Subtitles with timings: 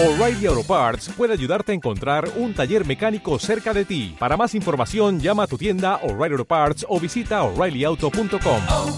[0.00, 4.14] O'Reilly Auto Parts puede ayudarte a encontrar un taller mecánico cerca de ti.
[4.16, 8.62] Para más información, llama a tu tienda O'Reilly Auto Parts o visita oreillyauto.com.
[8.70, 8.96] oh,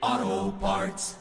[0.00, 1.16] oh, Parts.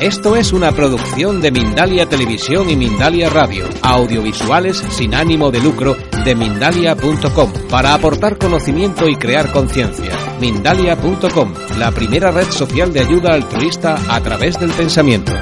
[0.00, 5.96] Esto es una producción de Mindalia Televisión y Mindalia Radio, audiovisuales sin ánimo de lucro
[6.24, 10.16] de mindalia.com, para aportar conocimiento y crear conciencia.
[10.40, 15.32] Mindalia.com, la primera red social de ayuda altruista a través del pensamiento.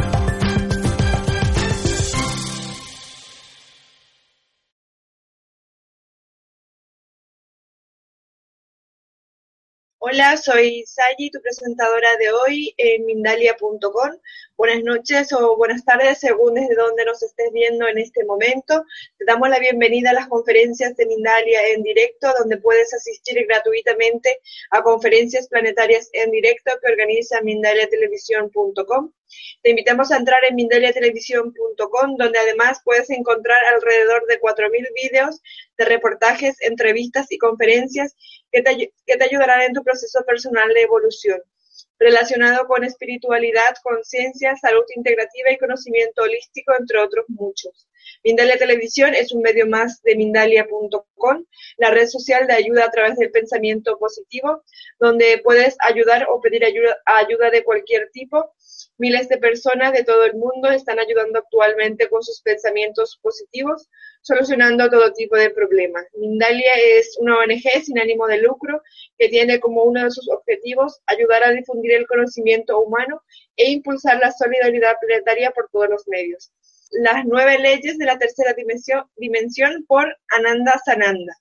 [10.12, 14.10] Hola, soy Sayi, tu presentadora de hoy en Mindalia.com.
[14.58, 18.84] Buenas noches o buenas tardes, según desde donde nos estés viendo en este momento.
[19.16, 24.38] Te damos la bienvenida a las conferencias de Mindalia en directo, donde puedes asistir gratuitamente
[24.70, 29.12] a conferencias planetarias en directo que organiza MindaliaTelevisión.com.
[29.62, 35.40] Te invitamos a entrar en mindaliatelevisión.com, donde además puedes encontrar alrededor de 4.000 vídeos
[35.82, 38.14] de reportajes, entrevistas y conferencias
[38.50, 41.40] que te, ayudarán en tu proceso personal de evolución
[41.98, 47.86] relacionado con espiritualidad, conciencia, salud integrativa y conocimiento holístico, entre otros muchos.
[48.24, 51.44] Mindalia Televisión es un medio más de Mindalia.com,
[51.76, 54.62] la red social de ayuda a través del pensamiento positivo,
[54.98, 58.52] donde puedes ayudar o pedir ayuda de cualquier tipo.
[58.98, 63.88] Miles de personas de todo el mundo están ayudando actualmente con sus pensamientos positivos,
[64.22, 66.06] solucionando todo tipo de problemas.
[66.14, 68.80] Mindalia es una ONG sin ánimo de lucro
[69.18, 73.22] que tiene como uno de sus objetivos ayudar a difundir el conocimiento humano
[73.56, 76.52] e impulsar la solidaridad planetaria por todos los medios.
[76.92, 81.34] Las nueve leyes de la tercera dimensión, por Ananda Sananda.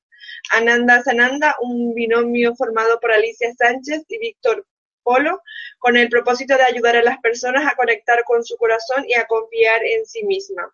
[0.51, 4.65] Ananda Sananda, un binomio formado por Alicia Sánchez y Víctor
[5.03, 5.41] Polo,
[5.79, 9.25] con el propósito de ayudar a las personas a conectar con su corazón y a
[9.25, 10.71] confiar en sí misma.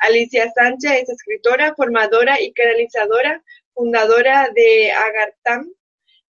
[0.00, 3.42] Alicia Sánchez es escritora, formadora y canalizadora,
[3.74, 5.68] fundadora de Agartam.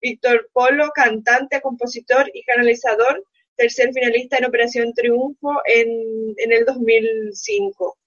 [0.00, 3.22] Víctor Polo, cantante, compositor y canalizador,
[3.54, 7.98] tercer finalista en Operación Triunfo en, en el 2005.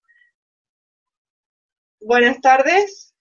[2.01, 3.13] Buenas tardes.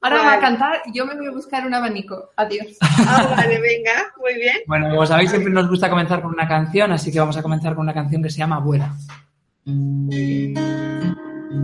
[0.00, 0.28] Ahora Vale.
[0.28, 2.30] va a cantar y yo me voy a buscar un abanico.
[2.36, 2.78] Adiós.
[2.80, 4.56] Ah, vale, venga, muy bien.
[4.66, 7.74] Bueno, como sabéis, siempre nos gusta comenzar con una canción, así que vamos a comenzar
[7.74, 8.94] con una canción que se llama Abuela.
[11.52, 11.58] En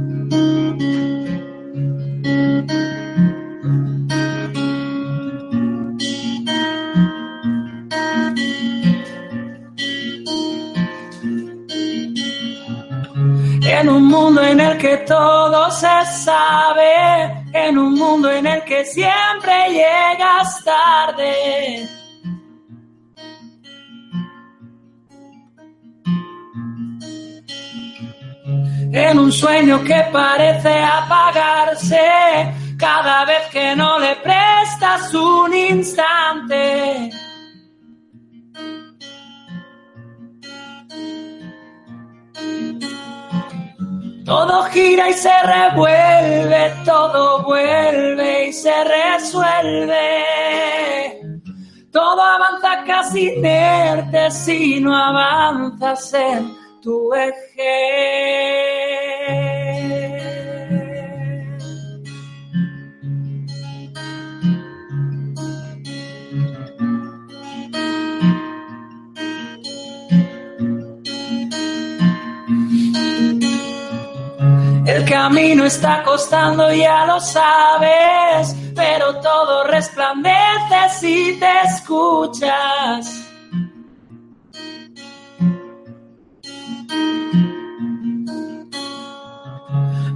[13.88, 15.86] un mundo en el que todo se
[16.24, 21.96] sabe, en un mundo en el que siempre llegas tarde.
[28.99, 32.01] En un sueño que parece apagarse
[32.79, 37.11] cada vez que no le prestas un instante.
[44.25, 50.25] Todo gira y se revuelve, todo vuelve y se resuelve.
[51.93, 57.76] Todo avanza casi inerte si no avanzas en tu eje.
[74.86, 83.25] El camino está costando, ya lo sabes, pero todo resplandece si te escuchas.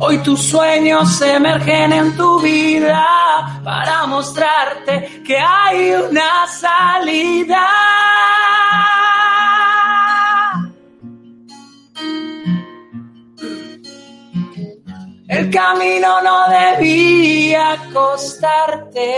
[0.02, 3.06] Hoy tus sueños emergen en tu vida
[3.62, 7.68] para mostrarte que hay una salida.
[15.28, 19.12] El camino no debía costarte,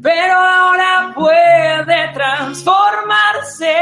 [0.00, 3.74] pero ahora puede transformarse.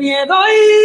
[0.00, 0.79] Miedo y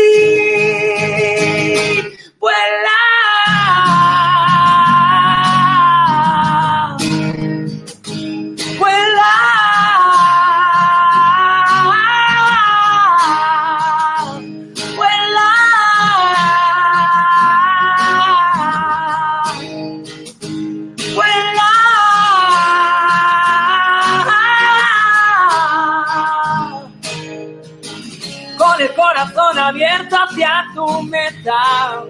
[29.66, 32.04] abierto hacia tu meta.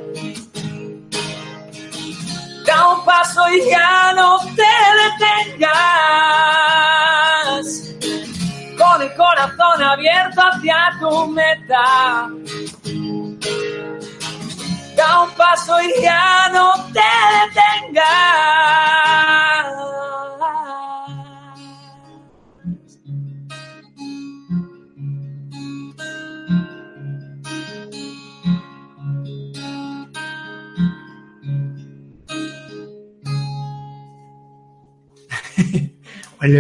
[2.65, 5.75] Da un paso y ya no te detengas.
[8.77, 12.29] Con el corazón abierto hacia tu meta.
[14.97, 17.01] Da un paso y ya no te
[17.53, 19.34] detengas.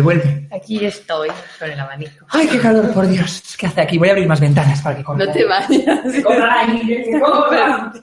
[0.01, 0.47] Vuelve.
[0.51, 1.29] Aquí estoy
[1.59, 2.25] con el abanico.
[2.29, 3.55] Ay, qué calor, por Dios.
[3.57, 3.97] ¿Qué hace aquí?
[3.97, 5.25] Voy a abrir más ventanas para que corra.
[5.25, 6.11] No te vayas.
[6.11, 7.93] Que corra ahí, que corra.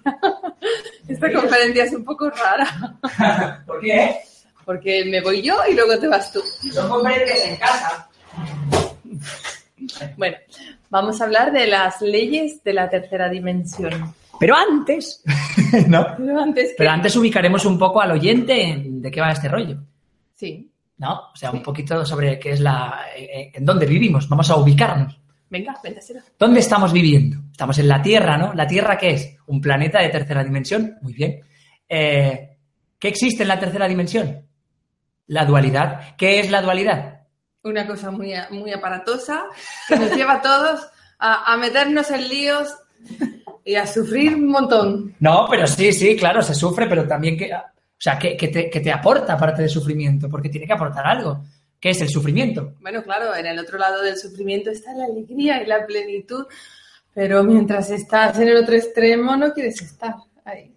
[1.09, 3.63] Esta conferencia es un poco rara.
[3.67, 4.17] ¿Por qué?
[4.65, 6.41] Porque me voy yo y luego te vas tú.
[6.73, 8.09] Son conferencias en casa.
[10.17, 10.37] Bueno,
[10.91, 14.15] vamos a hablar de las leyes de la tercera dimensión.
[14.39, 15.23] Pero antes,
[15.89, 16.07] ¿no?
[16.17, 16.75] Pero antes.
[16.77, 19.77] Pero antes ubicaremos un poco al oyente en de qué va este rollo,
[20.35, 20.69] Sí.
[20.99, 21.31] ¿No?
[21.33, 23.07] O sea, un poquito sobre qué es la...
[23.17, 24.29] eh, en dónde vivimos.
[24.29, 25.19] Vamos a ubicarnos.
[25.51, 26.21] Venga, véntaselo.
[26.39, 27.39] ¿Dónde estamos viviendo?
[27.51, 28.55] Estamos en la Tierra, ¿no?
[28.55, 29.37] ¿La Tierra qué es?
[29.47, 30.97] Un planeta de tercera dimensión.
[31.03, 31.41] Muy bien.
[31.89, 32.57] Eh,
[32.99, 34.47] ¿Qué existe en la tercera dimensión?
[35.27, 36.17] La dualidad.
[36.17, 37.21] ¿Qué es la dualidad?
[37.65, 39.45] Una cosa muy, muy aparatosa
[39.89, 40.87] que nos lleva a todos
[41.19, 42.75] a, a meternos en líos
[43.65, 45.15] y a sufrir un montón.
[45.21, 47.51] No, pero sí, sí, claro, se sufre, pero también que...
[48.03, 51.07] O sea, que, que te, que te aporta parte de sufrimiento, porque tiene que aportar
[51.07, 51.45] algo.
[51.79, 52.75] ¿Qué es el sufrimiento?
[52.81, 56.45] Bueno, claro, en el otro lado del sufrimiento está la alegría y la plenitud,
[57.15, 60.73] pero mientras estás en el otro extremo no quieres estar ahí,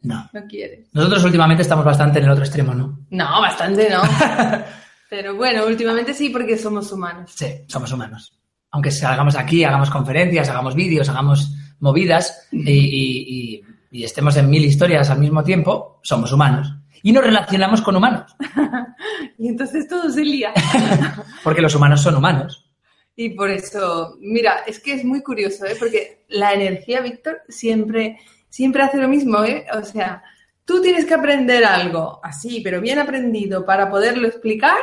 [0.00, 0.26] No.
[0.32, 0.86] no quieres.
[0.94, 2.98] Nosotros últimamente estamos bastante en el otro extremo, ¿no?
[3.10, 4.00] No, bastante no.
[5.10, 7.30] Pero bueno, últimamente sí porque somos humanos.
[7.36, 8.38] Sí, somos humanos.
[8.70, 13.62] Aunque salgamos aquí, hagamos conferencias, hagamos vídeos, hagamos movidas y, y- y-
[13.94, 16.74] y estemos en mil historias al mismo tiempo, somos humanos.
[17.04, 18.34] Y nos relacionamos con humanos,
[19.38, 20.52] Y entonces todo se lía.
[21.44, 22.68] porque los humanos son humanos.
[23.14, 25.76] Y por eso, mira, es que es muy curioso, ¿eh?
[25.78, 28.18] Porque la energía, Víctor, siempre,
[28.48, 29.64] siempre hace lo mismo, ¿eh?
[29.72, 30.24] O sea,
[30.64, 34.78] tú tienes que aprender algo así, pero bien aprendido para poderlo explicar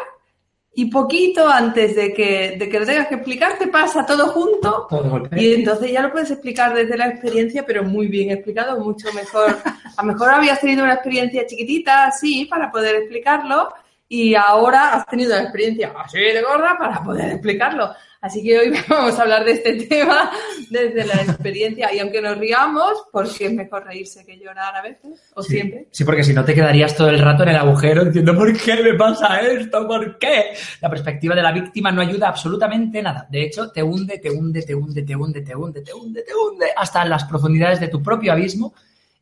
[0.74, 4.88] y poquito antes de que, de que lo tengas que explicar te pasa todo junto
[4.90, 9.12] Todo y entonces ya lo puedes explicar desde la experiencia, pero muy bien explicado, mucho
[9.14, 9.58] mejor.
[9.98, 13.74] A lo mejor habías tenido una experiencia chiquitita así para poder explicarlo
[14.08, 17.92] y ahora has tenido una experiencia así de gorda para poder explicarlo.
[18.22, 20.32] Así que hoy vamos a hablar de este tema
[20.70, 25.20] desde la experiencia y aunque nos riamos, porque es mejor reírse que llorar a veces,
[25.34, 25.54] o Sí.
[25.56, 25.88] siempre.
[25.92, 28.76] Sí, porque si no te quedarías todo el rato en el agujero diciendo ¿por qué
[28.84, 29.88] me pasa esto?
[29.88, 30.54] ¿Por qué?
[30.82, 33.28] La perspectiva de la víctima no ayuda absolutamente nada.
[33.30, 36.34] De hecho, te hunde, te hunde, te hunde, te hunde, te hunde, te hunde, te
[36.36, 38.76] hunde hasta las profundidades de tu propio abismo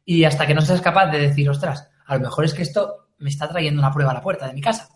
[0.03, 3.07] y hasta que no seas capaz de decir, ostras, a lo mejor es que esto
[3.19, 4.89] me está trayendo una prueba a la puerta de mi casa.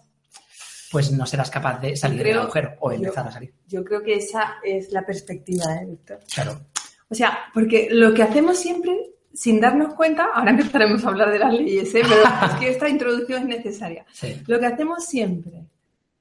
[0.93, 3.53] Pues no serás capaz de salir del agujero o yo- empezar a salir.
[3.67, 6.19] Yo creo que esa es la perspectiva, ¿eh, Víctor?
[6.33, 6.61] Claro.
[7.09, 8.95] O sea, porque lo que hacemos siempre,
[9.33, 12.01] sin darnos cuenta, ahora empezaremos a hablar de las leyes, ¿eh?
[12.07, 12.21] pero
[12.53, 14.05] es que esta introducción es necesaria.
[14.13, 14.41] Sí.
[14.47, 15.65] Lo que hacemos siempre,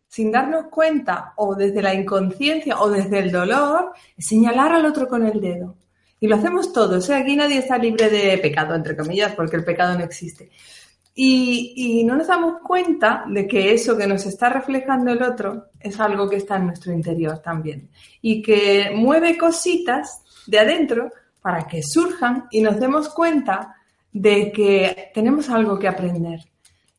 [0.08, 5.06] sin darnos cuenta, o desde la inconsciencia, o desde el dolor, es señalar al otro
[5.08, 5.76] con el dedo.
[6.20, 6.99] Y lo hacemos todos.
[7.04, 10.50] O sea, aquí nadie está libre de pecado, entre comillas, porque el pecado no existe.
[11.14, 16.00] Y, no nos damos cuenta de que eso que nos está reflejando el otro es
[16.00, 17.90] algo que está en nuestro interior también.
[18.23, 21.11] Y que mueve cositas de adentro
[21.42, 23.75] para que surjan y nos demos cuenta
[24.12, 26.40] de que tenemos algo que aprender.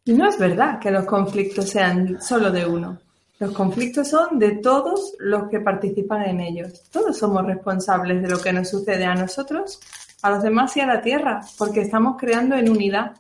[0.06, 3.00] Y no es verdad que los conflictos sean solo de uno.
[3.40, 6.84] Los conflictos son de todos los que participan en ellos.
[6.92, 9.80] Todos somos responsables de lo que nos sucede a nosotros,
[10.22, 13.14] a los demás y a la Tierra, porque estamos creando en unidad.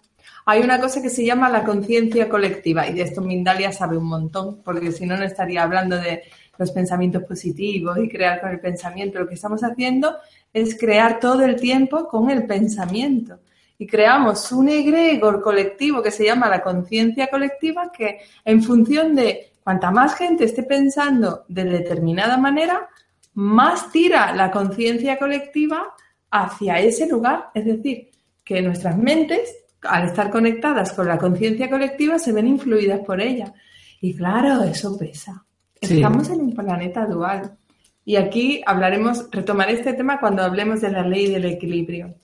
[0.46, 4.06] Hay una cosa que se llama la conciencia colectiva y de esto Mindalia sabe un
[4.06, 6.24] montón, porque si no, no estaría hablando de
[6.58, 9.20] los pensamientos positivos y crear con el pensamiento.
[9.20, 10.18] Lo que estamos haciendo
[10.52, 13.40] es crear todo el tiempo con el pensamiento
[13.78, 19.54] y creamos un egregor colectivo que se llama la conciencia colectiva que en función de
[19.64, 22.88] cuanta más gente esté pensando de determinada manera,
[23.34, 25.96] más tira la conciencia colectiva
[26.30, 27.50] hacia ese lugar.
[27.54, 28.12] Es decir,
[28.44, 33.54] que nuestras mentes, al estar conectadas con la conciencia colectiva, se ven influidas por ella.
[34.02, 35.46] Y claro, eso pesa.
[35.82, 35.96] Sí.
[35.96, 37.58] Estamos en un planeta dual.
[38.06, 42.16] Y aquí hablaremos, retomaré este tema cuando hablemos de la ley del equilibrio.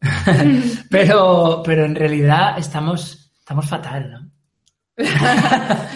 [0.90, 4.30] Pero, pero en realidad estamos, estamos fatal, ¿no?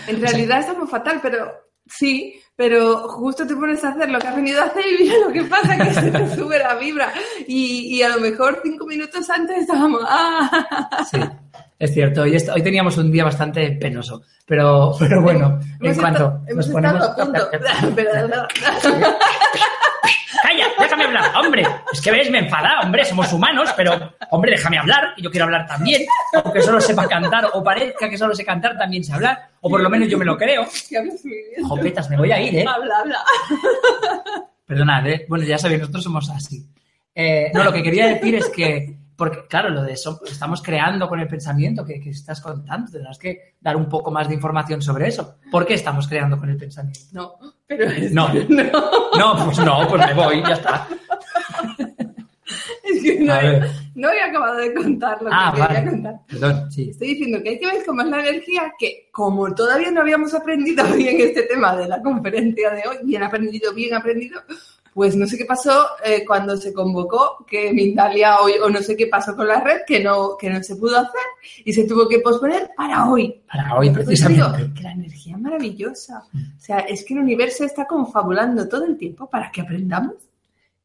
[0.09, 4.37] En realidad estamos fatal, pero sí, pero justo te pones a hacer lo que has
[4.37, 7.13] venido a hacer y mira lo que pasa, que se te sube la vibra.
[7.47, 11.05] Y, y a lo mejor cinco minutos antes estábamos, ¡ah!
[11.11, 11.19] Sí,
[11.79, 12.23] es cierto.
[12.23, 14.23] Hoy, hoy teníamos un día bastante penoso.
[14.45, 17.09] Pero, pero bueno, en cuanto estado- hemos nos ponemos...
[17.09, 17.49] estado a punto.
[20.79, 21.33] ¡Déjame hablar!
[21.37, 21.67] ¡Hombre!
[21.93, 25.45] Es que ves, me enfada, hombre, somos humanos, pero, hombre, déjame hablar, y yo quiero
[25.45, 26.03] hablar también.
[26.45, 29.51] Aunque solo sepa cantar, o parezca que solo sé cantar, también sé hablar.
[29.61, 30.67] O por lo menos yo me lo creo.
[30.89, 31.57] que.
[31.67, 32.65] Jopetas, me voy a ir, ¿eh?
[32.69, 33.19] Habla, habla.
[34.67, 35.27] Perdonad, ¿eh?
[35.29, 36.67] Bueno, ya sabéis, nosotros somos así.
[37.15, 41.09] Eh, no, lo que quería decir es que, porque claro, lo de eso, estamos creando
[41.09, 44.81] con el pensamiento que, que estás contando, tendrás que dar un poco más de información
[44.81, 45.37] sobre eso.
[45.51, 47.01] ¿Por qué estamos creando con el pensamiento?
[47.13, 48.33] No, pero es No.
[48.33, 48.65] que no.
[49.19, 50.89] No, pues no, pues me voy, ya está.
[52.83, 53.61] Es que no, he,
[53.95, 55.91] no he acabado de contar lo que Ah, quería vale.
[55.91, 56.15] contar.
[56.29, 56.89] Perdón, sí.
[56.91, 60.33] Estoy diciendo que hay que ver cómo es la energía, que como todavía no habíamos
[60.35, 64.41] aprendido bien este tema de la conferencia de hoy, bien aprendido, bien aprendido,
[64.99, 68.97] pues no sé qué pasó eh, cuando se convocó, que Mindalia hoy, o no sé
[68.97, 71.21] qué pasó con la red, que no, que no se pudo hacer
[71.65, 73.41] y se tuvo que posponer para hoy.
[73.47, 74.75] Para hoy, eso digo precisamente.
[74.75, 76.25] que la energía es maravillosa.
[76.35, 80.17] O sea, es que el universo está confabulando todo el tiempo para que aprendamos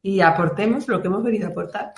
[0.00, 1.94] y aportemos lo que hemos venido a aportar.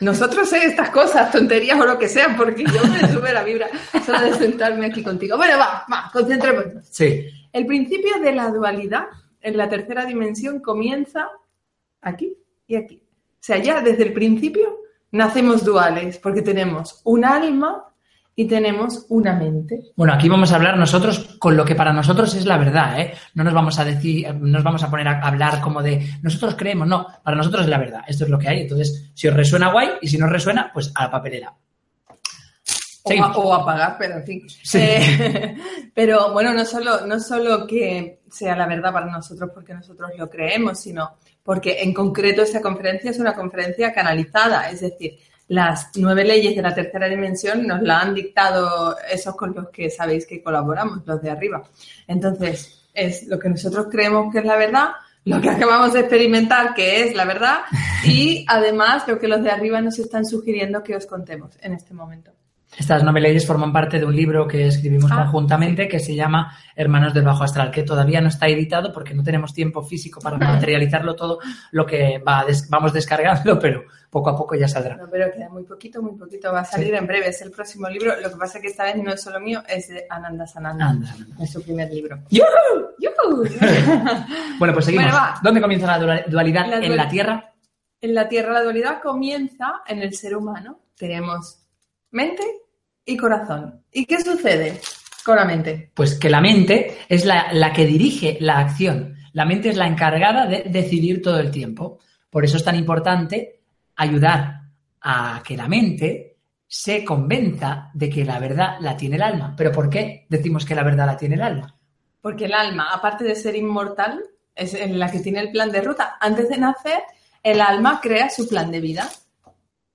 [0.00, 3.68] Nosotros sé estas cosas, tonterías o lo que sean, porque yo me sube la vibra
[4.04, 5.36] solo de sentarme aquí contigo.
[5.36, 6.84] Bueno, va, va, concentrémonos.
[6.90, 7.26] Sí.
[7.52, 9.04] El principio de la dualidad
[9.40, 11.28] en la tercera dimensión comienza
[12.04, 13.02] aquí y aquí.
[13.02, 14.78] O sea, ya desde el principio
[15.12, 17.84] nacemos duales, porque tenemos un alma
[18.36, 19.78] y tenemos una mente.
[19.96, 23.14] Bueno, aquí vamos a hablar nosotros con lo que para nosotros es la verdad, ¿eh?
[23.34, 26.56] No nos vamos a decir, no nos vamos a poner a hablar como de nosotros
[26.56, 28.62] creemos, no, para nosotros es la verdad, esto es lo que hay.
[28.62, 31.54] Entonces, si os resuena guay y si no os resuena, pues a la papelera.
[33.06, 34.48] O, a, o pero en fin.
[34.48, 34.78] Sí.
[34.80, 35.56] Eh,
[35.94, 40.30] pero bueno, no solo, no solo que sea la verdad para nosotros porque nosotros lo
[40.30, 45.18] creemos, sino porque en concreto esta conferencia es una conferencia canalizada, es decir,
[45.48, 49.90] las nueve leyes de la tercera dimensión nos la han dictado esos con los que
[49.90, 51.62] sabéis que colaboramos, los de arriba.
[52.08, 54.92] Entonces, es lo que nosotros creemos que es la verdad,
[55.26, 57.58] lo que acabamos de experimentar que es la verdad
[58.04, 61.92] y además lo que los de arriba nos están sugiriendo que os contemos en este
[61.92, 62.32] momento.
[62.78, 66.56] Estas nueve leyes forman parte de un libro que escribimos Ah, conjuntamente que se llama
[66.74, 70.36] Hermanos del Bajo Astral, que todavía no está editado porque no tenemos tiempo físico para
[70.38, 71.38] materializarlo todo
[71.70, 74.96] lo que va des- vamos descargando, pero poco a poco ya saldrá.
[74.96, 76.52] No, pero queda muy poquito, muy poquito.
[76.52, 77.28] Va a salir en breve.
[77.28, 78.12] Es el próximo libro.
[78.20, 80.88] Lo que pasa es que esta vez no es solo mío, es de Ananda Sananda.
[80.90, 81.44] Anda, anda.
[81.44, 82.18] Es su primer libro.
[82.30, 82.46] ¡Yujú!
[82.98, 83.44] ¡Yujú!
[84.58, 85.10] Bueno, pues seguimos.
[85.10, 85.26] Bueno.
[85.42, 86.66] ¿Dónde comienza la dua- dualidad?
[86.68, 87.52] La en la Tierra.
[88.00, 90.78] en la Tierra la dualidad comienza en el ser humano.
[90.96, 91.60] Tenemos
[92.12, 92.42] mente
[93.04, 93.82] y corazón.
[93.92, 94.80] ¿Y qué sucede
[95.24, 95.90] con la mente?
[95.94, 99.16] Pues que la mente es la, la que dirige la acción.
[99.32, 101.98] La mente es la encargada de decidir todo el tiempo.
[102.30, 103.60] Por eso es tan importante
[103.96, 104.62] ayudar
[105.00, 109.54] a que la mente se convenza de que la verdad la tiene el alma.
[109.56, 111.76] ¿Pero por qué decimos que la verdad la tiene el alma?
[112.20, 114.22] Porque el alma, aparte de ser inmortal,
[114.54, 116.16] es en la que tiene el plan de ruta.
[116.20, 117.02] Antes de nacer,
[117.42, 119.08] el alma crea su plan de vida.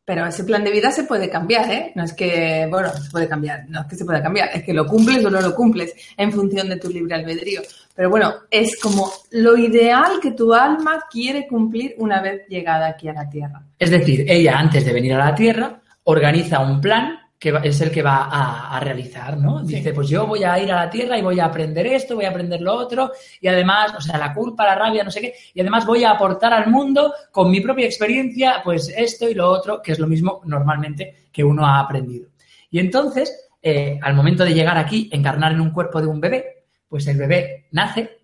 [0.10, 1.92] Pero ese plan de vida se puede cambiar, ¿eh?
[1.94, 4.74] No es que, bueno, se puede cambiar, no es que se pueda cambiar, es que
[4.74, 7.62] lo cumples o no lo cumples en función de tu libre albedrío.
[7.94, 13.08] Pero bueno, es como lo ideal que tu alma quiere cumplir una vez llegada aquí
[13.08, 13.62] a la Tierra.
[13.78, 17.90] Es decir, ella antes de venir a la Tierra organiza un plan que es el
[17.90, 19.66] que va a, a realizar, ¿no?
[19.66, 19.76] Sí.
[19.76, 22.26] Dice, pues yo voy a ir a la Tierra y voy a aprender esto, voy
[22.26, 25.34] a aprender lo otro, y además, o sea, la culpa, la rabia, no sé qué,
[25.54, 29.50] y además voy a aportar al mundo con mi propia experiencia, pues esto y lo
[29.50, 32.28] otro, que es lo mismo normalmente que uno ha aprendido.
[32.70, 36.66] Y entonces, eh, al momento de llegar aquí, encarnar en un cuerpo de un bebé,
[36.90, 38.18] pues el bebé nace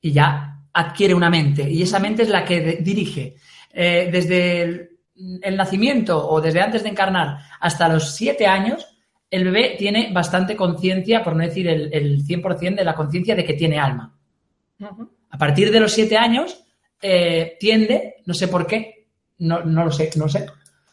[0.00, 3.34] y ya adquiere una mente, y esa mente es la que dirige.
[3.74, 4.91] Eh, desde el,
[5.42, 8.86] el nacimiento o desde antes de encarnar hasta los siete años,
[9.30, 13.44] el bebé tiene bastante conciencia, por no decir el, el 100% de la conciencia de
[13.44, 14.14] que tiene alma.
[15.30, 16.64] A partir de los siete años,
[17.00, 19.06] eh, tiende, no sé por qué,
[19.38, 20.46] no, no lo sé, no sé,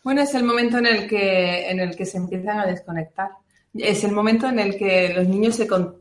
[0.04, 3.30] Bueno, es el momento en el que, en el que se empiezan a desconectar.
[3.74, 5.99] Es el momento en el que los niños se, con-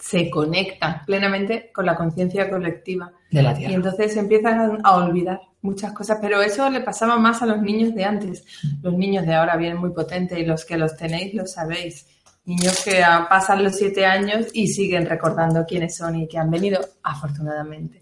[0.00, 3.12] se conectan plenamente con la conciencia colectiva.
[3.30, 3.74] de la Y Tierra.
[3.74, 8.04] entonces empiezan a, olvidar muchas cosas, pero eso le pasaba más a los niños de
[8.04, 8.44] antes.
[8.82, 12.06] Los niños de ahora vienen muy potentes y los que los tenéis lo sabéis.
[12.46, 16.80] Niños que pasan los siete años y siguen recordando quiénes son y que han venido,
[17.02, 18.00] afortunadamente.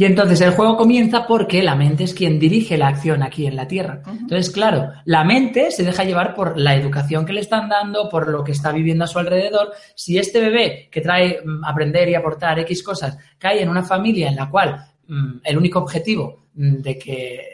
[0.00, 3.54] Y entonces el juego comienza porque la mente es quien dirige la acción aquí en
[3.54, 4.00] la Tierra.
[4.06, 8.26] Entonces, claro, la mente se deja llevar por la educación que le están dando, por
[8.28, 9.72] lo que está viviendo a su alrededor.
[9.94, 14.30] Si este bebé que trae mm, aprender y aportar X cosas cae en una familia
[14.30, 17.49] en la cual mm, el único objetivo mm, de que,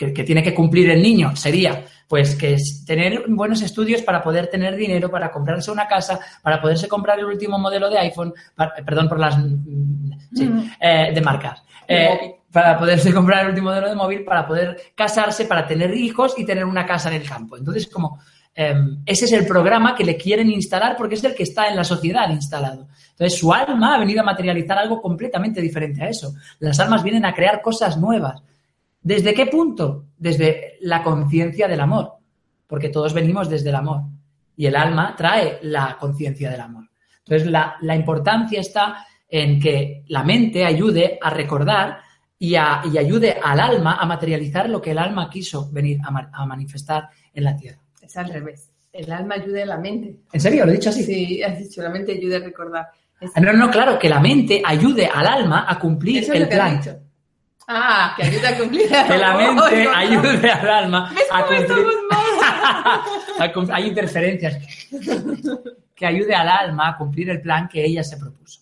[0.00, 4.20] que- que tiene que cumplir el niño sería pues que es tener buenos estudios para
[4.22, 8.32] poder tener dinero, para comprarse una casa, para poderse comprar el último modelo de iPhone,
[8.56, 13.48] para- eh, perdón por las mm, sí, eh, de marcas, Eh, para poderse comprar el
[13.50, 17.20] último modelo de móvil, para poder casarse, para tener hijos y tener una casa en
[17.20, 17.56] el campo.
[17.58, 18.18] Entonces, como
[18.56, 18.74] eh,
[19.06, 21.84] ese es el programa que le quieren instalar porque es el que está en la
[21.84, 22.88] sociedad instalado.
[23.12, 26.32] Entonces, su alma ha venido a materializar algo completamente diferente a eso.
[26.58, 28.42] Las almas vienen a crear cosas nuevas.
[29.02, 30.06] ¿Desde qué punto?
[30.16, 32.12] Desde la conciencia del amor,
[32.66, 34.02] porque todos venimos desde el amor
[34.56, 36.84] y el alma trae la conciencia del amor.
[37.24, 41.98] Entonces, la, la importancia está en que la mente ayude a recordar
[42.38, 46.10] y, a- y ayude al alma a materializar lo que el alma quiso venir a,
[46.10, 47.78] ma- a manifestar en la tierra.
[48.02, 48.70] Es al revés.
[48.92, 50.16] El alma ayuda a la mente.
[50.32, 50.64] ¿En serio?
[50.66, 51.04] ¿Lo he dicho así?
[51.04, 52.86] Sí, has dicho, la mente ayuda a recordar.
[53.20, 56.48] Es- Ah, No, no, claro, que la mente ayude al alma a cumplir Eso el
[56.48, 56.80] plan.
[57.72, 58.88] Ah, que ayuda a cumplir.
[59.06, 61.46] Que la mente ayude al alma ¿Ves a
[63.52, 63.70] cumplir.
[63.70, 64.58] a Hay interferencias.
[65.94, 68.60] Que ayude al alma a cumplir el plan que ella se propuso.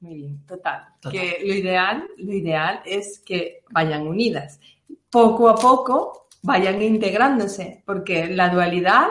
[0.00, 0.82] Muy bien, total.
[1.00, 1.12] Total.
[1.18, 4.60] Que lo ideal, lo ideal es que vayan unidas.
[5.10, 9.06] Poco a poco vayan integrándose, porque la dualidad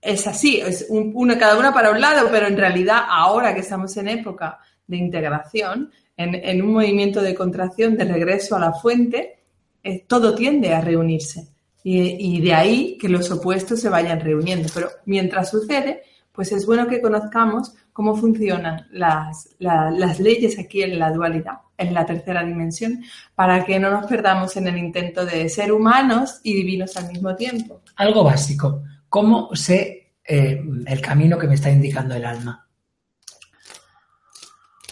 [0.00, 3.60] es así, es un- uno cada una para un lado, pero en realidad ahora que
[3.60, 9.38] estamos en época de integración, en, un movimiento de contracción, de regreso a la fuente,
[9.82, 11.48] eh, todo tiende a reunirse.
[11.84, 14.68] Y, de ahí que los opuestos se vayan reuniendo.
[14.74, 20.82] Pero mientras sucede, pues es bueno que conozcamos cómo funcionan las, la- las leyes aquí
[20.82, 23.02] en la dualidad, en la tercera dimensión,
[23.34, 27.34] para que no nos perdamos en el intento de ser humanos y divinos al mismo
[27.34, 27.80] tiempo.
[27.96, 28.82] Algo básico.
[29.08, 32.67] ¿Cómo sé eh, el camino que me está indicando el alma?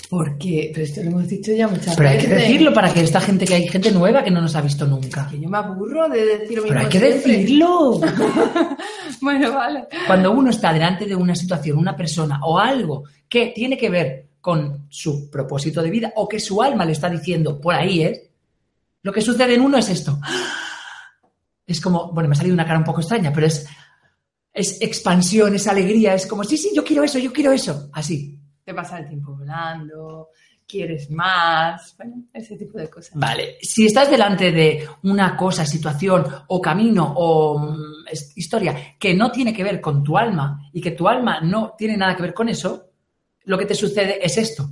[0.08, 2.30] Porque, pero esto lo hemos dicho ya muchas Pero hay veces.
[2.30, 4.86] que decirlo para que esta gente, que hay gente nueva que no nos ha visto
[4.86, 5.26] nunca.
[5.28, 7.32] Que yo me aburro de decir lo mismo Pero hay que siempre.
[7.38, 8.00] decirlo.
[9.20, 9.86] Bueno, vale.
[10.06, 14.28] Cuando uno está delante de una situación, una persona o algo que tiene que ver
[14.40, 18.20] con su propósito de vida o que su alma le está diciendo por ahí es,
[19.02, 20.20] lo que sucede en uno es esto.
[21.66, 23.66] Es como, bueno, me ha salido una cara un poco extraña, pero es,
[24.52, 27.90] es expansión, es alegría, es como, sí, sí, yo quiero eso, yo quiero eso.
[27.92, 28.35] Así.
[28.66, 30.30] Te pasa el tiempo volando,
[30.66, 33.12] quieres más, bueno, ese tipo de cosas.
[33.14, 39.30] Vale, si estás delante de una cosa, situación o camino o mm, historia que no
[39.30, 42.34] tiene que ver con tu alma y que tu alma no tiene nada que ver
[42.34, 42.90] con eso,
[43.44, 44.68] lo que te sucede es esto.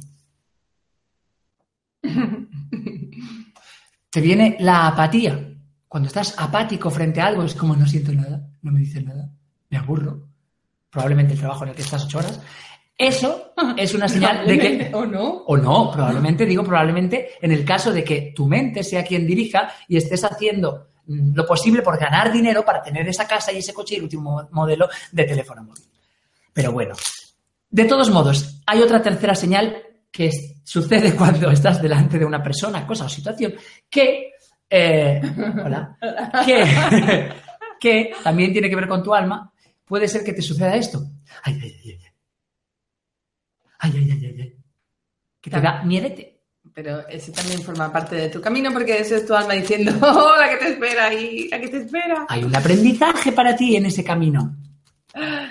[4.11, 5.53] Te viene la apatía.
[5.87, 9.31] Cuando estás apático frente a algo es como no siento nada, no me dicen nada,
[9.71, 10.27] me aburro.
[10.91, 12.41] Probablemente el trabajo en el que estás ocho horas.
[12.97, 15.43] Eso es una señal de que ¿O no?
[15.47, 19.73] o no, probablemente, digo probablemente, en el caso de que tu mente sea quien dirija
[19.89, 23.75] y estés haciendo mm, lo posible por ganar dinero para tener esa casa y ese
[23.75, 25.83] coche y el último modelo de teléfono móvil.
[26.53, 26.95] Pero bueno,
[27.69, 29.77] de todos modos, hay otra tercera señal
[30.13, 33.55] que es- sucede cuando estás delante de una persona, cosa o situación
[33.91, 34.31] que,
[34.71, 35.21] eh,
[35.65, 35.97] hola,
[36.47, 37.33] que,
[37.81, 39.51] que también tiene que ver con tu alma.
[39.85, 41.03] Puede ser que te suceda esto.
[41.43, 41.99] Ay, ay, ay,
[43.85, 43.93] ay.
[43.97, 44.57] Ay, ay, ay, ay.
[45.41, 46.31] Que te da miedete.
[46.73, 50.35] Pero ese también forma parte de tu camino porque eso es tu alma diciendo, oh,
[50.39, 52.27] la que te espera ahí, la que te espera.
[52.29, 54.57] Hay un aprendizaje para ti en ese camino.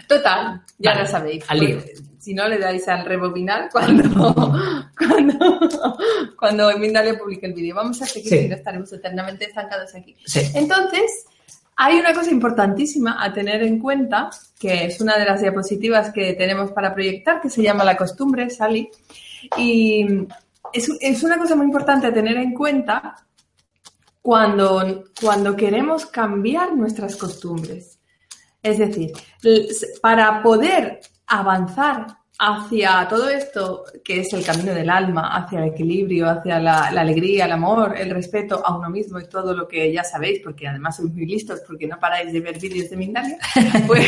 [0.07, 1.45] Total, ya Vale, lo sabéis.
[1.47, 1.79] al lío.
[1.79, 4.33] Pues, si no, le dais al rebobinar cuando,
[4.97, 5.69] cuando,
[6.37, 7.75] cuando Mindalia publique el vídeo.
[7.75, 8.47] Vamos a seguir, Sí.
[8.49, 10.15] no estaremos eternamente estancados aquí.
[10.25, 10.41] Sí.
[10.55, 11.25] Entonces,
[11.75, 16.33] hay una cosa importantísima a tener en cuenta, que es una de las diapositivas que
[16.33, 18.89] tenemos para proyectar, que se llama la costumbre, Sally.
[19.57, 20.05] Y
[20.71, 23.15] es, una cosa muy importante a tener en cuenta
[24.21, 27.99] cuando, cuando queremos cambiar nuestras costumbres.
[28.61, 29.11] Es decir,
[30.01, 32.07] para poder avanzar
[32.39, 37.01] hacia todo esto que es el camino del alma, hacia el equilibrio, hacia la, la
[37.01, 40.67] alegría, el amor, el respeto a uno mismo y todo lo que ya sabéis, porque
[40.67, 43.37] además sois muy listos porque no paráis de ver vídeos de Mindalia,
[43.87, 44.07] pues,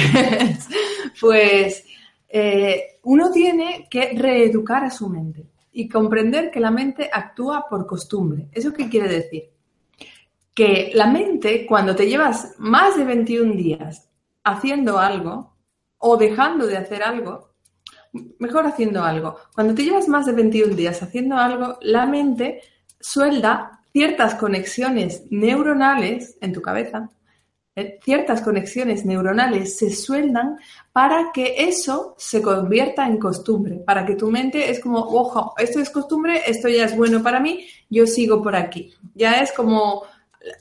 [1.20, 1.86] pues
[2.28, 7.86] eh, uno tiene que reeducar a su mente y comprender que la mente actúa por
[7.86, 8.48] costumbre.
[8.52, 9.52] ¿Eso qué quiere decir?
[10.54, 14.10] Que la mente, cuando te llevas más de 21 días
[14.44, 15.54] haciendo algo
[15.98, 17.55] o dejando de hacer algo,
[18.39, 19.38] mejor haciendo algo.
[19.54, 22.62] Cuando te llevas más de 21 días haciendo algo, la mente
[22.99, 27.10] suelda ciertas conexiones neuronales en tu cabeza,
[27.78, 30.58] eh, ciertas conexiones neuronales se sueldan
[30.93, 35.80] para que eso se convierta en costumbre, para que tu mente es como, ojo, esto
[35.82, 38.93] es costumbre, esto ya es bueno para mí, yo sigo por aquí.
[39.13, 40.04] Ya es como,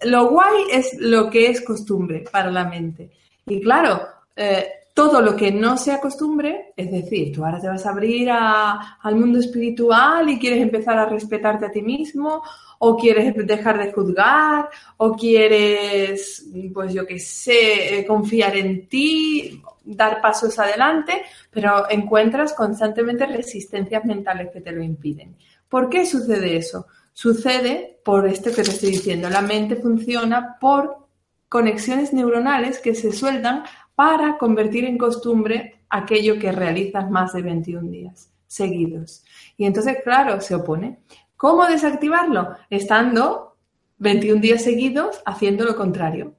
[0.02, 3.10] lo guay es lo que es costumbre para la mente.
[3.46, 4.00] Y claro,
[4.34, 8.30] eh, todo lo que no sea costumbre, es decir, tú ahora te vas a abrir
[8.30, 12.44] al mundo espiritual y quieres empezar a respetarte a ti mismo,
[12.78, 19.60] o quieres dejar de juzgar, o quieres, pues yo qué sé, eh, confiar en ti,
[19.82, 25.36] dar pasos adelante, pero encuentras constantemente resistencias mentales que te lo impiden.
[25.68, 26.86] ¿Por qué sucede eso?
[27.12, 29.28] Sucede por esto que te estoy diciendo.
[29.28, 31.04] La mente funciona por
[31.48, 37.90] conexiones neuronales que se sueldan para convertir en costumbre aquello que realizas más de 21
[37.90, 39.24] días seguidos.
[39.56, 41.00] Y entonces, claro, se opone.
[41.36, 42.56] ¿Cómo desactivarlo?
[42.70, 43.56] Estando
[43.98, 46.34] 21 días seguidos haciendo lo contrario.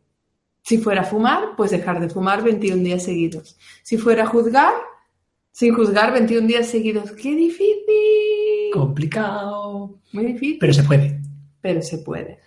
[0.61, 3.57] Si fuera a fumar, pues dejar de fumar 21 días seguidos.
[3.83, 4.73] Si fuera a juzgar,
[5.51, 7.11] sin juzgar 21 días seguidos.
[7.11, 8.71] ¡Qué difícil!
[8.73, 9.99] Complicado.
[10.11, 11.21] Muy difícil Pero se puede.
[11.61, 12.39] pero se puede.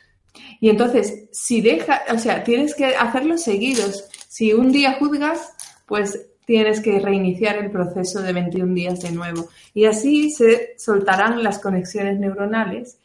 [0.61, 4.09] Y entonces, si deja, o sea, tienes que hacerlos seguidos.
[4.29, 5.55] Si un día juzgas,
[5.87, 9.49] pues tienes que reiniciar el proceso de 21 días de nuevo.
[9.73, 13.01] Y así se soltarán las conexiones neuronales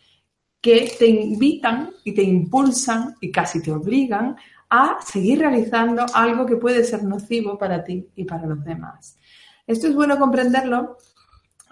[0.62, 4.36] que te invitan y te impulsan y casi te obligan
[4.70, 9.18] a seguir realizando algo que puede ser nocivo para ti y para los demás.
[9.66, 10.98] Esto es bueno comprenderlo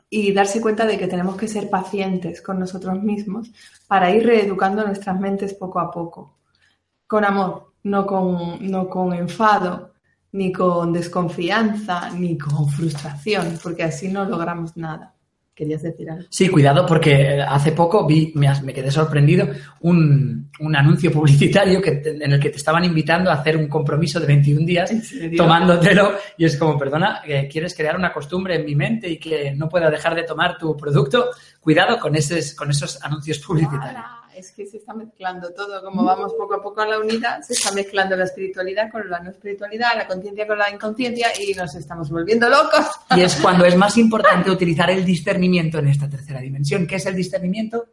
[0.10, 3.52] y darse cuenta de que tenemos que ser pacientes con nosotros mismos
[3.88, 6.38] para ir reeducando nuestras mentes poco a poco.
[7.06, 9.94] Con amor, no con, no con enfado,
[10.34, 15.16] ni con desconfianza, ni con frustración, porque así no logramos nada.
[15.54, 16.26] ¿Querías decir algo?
[16.30, 19.48] Sí, cuidado porque eh, hace poco vi, me, me quedé sorprendido,
[19.82, 24.20] un, un anuncio publicitario que en el que te estaban invitando a hacer un compromiso
[24.20, 24.92] de 21 días
[25.36, 29.54] tomándotelo y es como, perdona, que quieres crear una costumbre en mi mente y que
[29.54, 34.04] no pueda dejar de tomar tu producto, cuidado con, esos con esos anuncios publicitarios.
[34.04, 34.21] ¡Hala!
[34.42, 37.54] Es que se está mezclando todo, como vamos poco a poco a la unidad, se
[37.54, 41.76] está mezclando la espiritualidad con la no espiritualidad, la conciencia con la inconsciencia y nos
[41.76, 42.86] estamos volviendo locos.
[43.16, 46.88] Y es cuando es más importante utilizar el discernimiento en esta tercera dimensión.
[46.88, 47.86] ¿Qué es el discernimiento?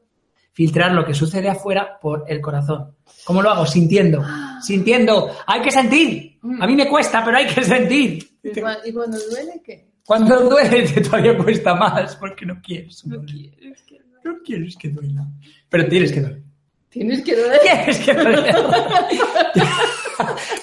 [0.53, 2.97] Filtrar lo que sucede afuera por el corazón.
[3.25, 3.67] ¿Cómo lo hago?
[3.67, 4.25] Sintiendo.
[4.63, 5.31] Sintiendo.
[5.47, 6.39] Hay que sentir.
[6.61, 8.27] A mí me cuesta, pero hay que sentir.
[8.43, 9.89] ¿Y cua- y cuando duele qué?
[10.05, 13.05] Cuando duele te todavía cuesta más porque no quieres.
[13.07, 15.27] No quieres que No quieres que duela.
[15.69, 16.43] Pero tienes que doler.
[16.89, 17.61] Tienes que doler.
[17.61, 18.57] Tienes que doler.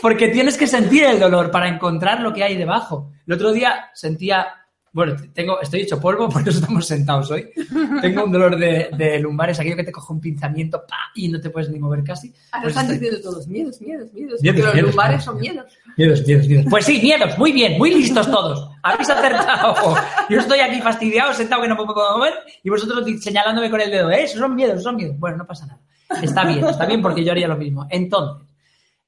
[0.02, 3.12] Porque tienes que sentir el dolor para encontrar lo que hay debajo.
[3.28, 4.48] El otro día sentía,
[4.96, 7.50] bueno, tengo, estoy hecho polvo, por eso estamos sentados hoy.
[8.02, 10.96] Tengo un dolor de, de lumbares, aquello que te coge un pinzamiento ¡pa!
[11.16, 12.34] y no te puedes ni mover casi.
[12.54, 14.42] Ahora Pues están estoy- diciendo todos miedos, miedos, miedos.
[14.42, 15.66] Miedos, porque los lumbares son miedos.
[15.98, 16.66] Miedos, miedos, miedos.
[16.70, 18.70] Pues sí, miedos, muy bien, muy listos todos.
[18.84, 19.96] Habéis acertado.
[20.30, 23.92] Yo estoy aquí fastidiado, sentado que no me puedo mover y vosotros señalándome con el
[23.92, 24.24] dedo, ¿eh?
[24.24, 25.20] Esos son miedos, son miedos.
[25.20, 25.80] Bueno, no pasa nada.
[26.22, 27.86] Está bien, está bien porque yo haría lo mismo.
[27.90, 28.48] Entonces,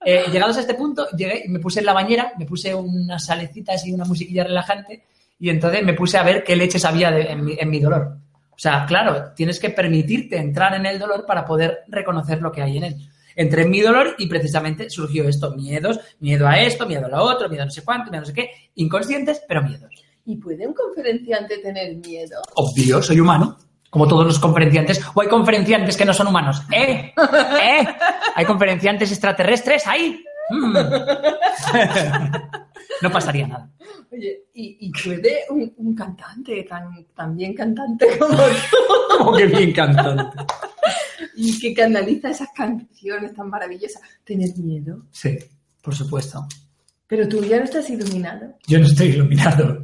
[0.06, 3.86] eh, llegados a este punto, llegué me puse en la bañera, me puse unas salecitas
[3.86, 5.04] y una musiquilla relajante
[5.40, 8.18] y entonces me puse a ver qué leches había de- en, mi, en mi dolor.
[8.52, 12.62] O sea, claro, tienes que permitirte entrar en el dolor para poder reconocer lo que
[12.64, 12.96] hay en él.
[13.36, 17.22] Entré en mi dolor y precisamente surgió esto, miedos, miedo a esto, miedo a lo
[17.24, 19.92] otro, miedo a no sé cuánto, miedo a no sé qué, inconscientes, pero miedos.
[20.26, 22.42] ¿Y puede un conferenciante tener miedo?
[22.56, 23.58] Obvio, soy humano,
[23.92, 26.64] como todos los conferenciantes, o hay conferenciantes que no son humanos.
[26.76, 27.14] ¿Eh?
[27.16, 27.88] ¿Eh?
[28.36, 30.20] ¿Hay conferenciantes extraterrestres ahí?
[30.50, 30.76] Mm.
[33.02, 33.70] no pasaría nada.
[34.12, 38.44] Oye, ¿y, y puede un, un cantante tan, tan bien cantante como tú
[39.18, 40.38] Como que bien cantante.
[41.36, 45.04] y que canaliza esas canciones tan maravillosas tener miedo?
[45.12, 45.38] Sí,
[45.82, 46.48] por supuesto.
[47.08, 48.56] Pero tú ya no estás iluminado.
[48.68, 49.84] Yo no estoy iluminado.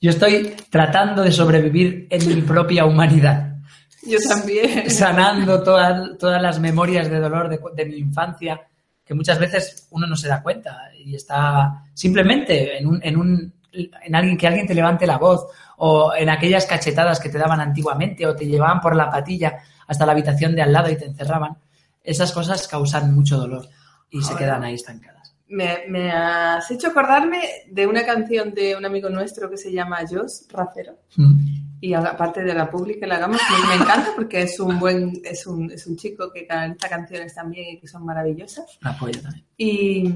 [0.00, 3.56] Yo estoy tratando de sobrevivir en mi propia humanidad,
[4.04, 4.90] Yo también.
[4.90, 8.60] sanando todas, todas las memorias de dolor de, de mi infancia,
[9.04, 13.52] que muchas veces uno no se da cuenta y está simplemente en un, en un
[13.72, 15.46] en alguien que alguien te levante la voz
[15.78, 20.06] o en aquellas cachetadas que te daban antiguamente o te llevaban por la patilla hasta
[20.06, 21.56] la habitación de al lado y te encerraban.
[22.04, 23.66] Esas cosas causan mucho dolor
[24.10, 25.34] y se quedan ahí estancadas.
[25.48, 30.00] Me, me has hecho acordarme de una canción de un amigo nuestro que se llama
[30.08, 30.98] Jos Racero.
[31.16, 31.61] Mm.
[31.84, 35.48] Y aparte de la pública la hagamos, me, me encanta porque es un buen, es
[35.48, 38.78] un, es un chico que canta canciones también y que son maravillosas.
[38.82, 39.44] La apoyo también.
[39.56, 40.06] Y,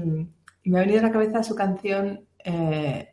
[0.63, 3.09] y me ha venido a la cabeza su canción eh,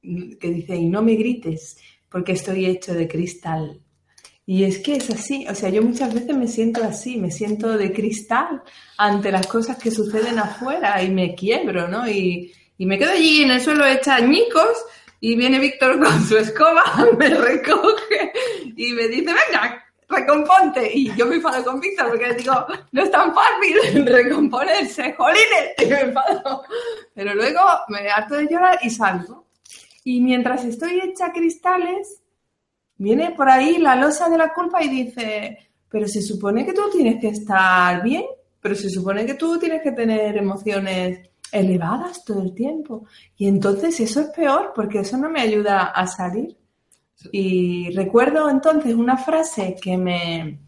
[0.00, 1.76] que dice, y no me grites
[2.08, 3.80] porque estoy hecho de cristal.
[4.46, 7.76] Y es que es así, o sea, yo muchas veces me siento así, me siento
[7.76, 8.62] de cristal
[8.98, 12.08] ante las cosas que suceden afuera y me quiebro, ¿no?
[12.08, 14.68] Y, y me quedo allí en el suelo hecha añicos
[15.24, 16.84] y viene Víctor con su escoba,
[17.18, 18.30] me recoge
[18.76, 20.90] y me dice, venga, recomponte.
[20.92, 25.72] Y yo me enfado con Víctor porque le digo, no es tan fácil recomponerse, jolines,
[25.78, 26.64] y me enfado.
[27.14, 29.46] Pero luego me harto de llorar y salgo.
[30.04, 32.20] Y mientras estoy hecha cristales,
[32.98, 36.90] viene por ahí la losa de la culpa y dice, pero se supone que tú
[36.90, 38.26] tienes que estar bien,
[38.60, 43.06] pero se supone que tú tienes que tener emociones elevadas todo el tiempo.
[43.36, 46.56] Y entonces eso es peor porque eso no me ayuda a salir.
[47.32, 50.58] Y recuerdo entonces una frase que me,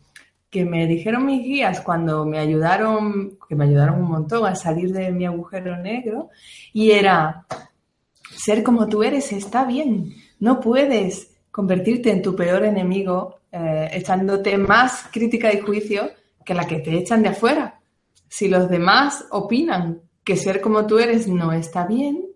[0.48, 4.92] que me dijeron mis guías cuando me ayudaron, que me ayudaron un montón a salir
[4.92, 6.30] de mi agujero negro,
[6.72, 7.46] y era,
[8.30, 14.56] ser como tú eres está bien, no puedes convertirte en tu peor enemigo eh, echándote
[14.56, 16.10] más crítica y juicio
[16.44, 17.80] que la que te echan de afuera.
[18.28, 22.26] Si los demás opinan que ser como tú eres no está bien,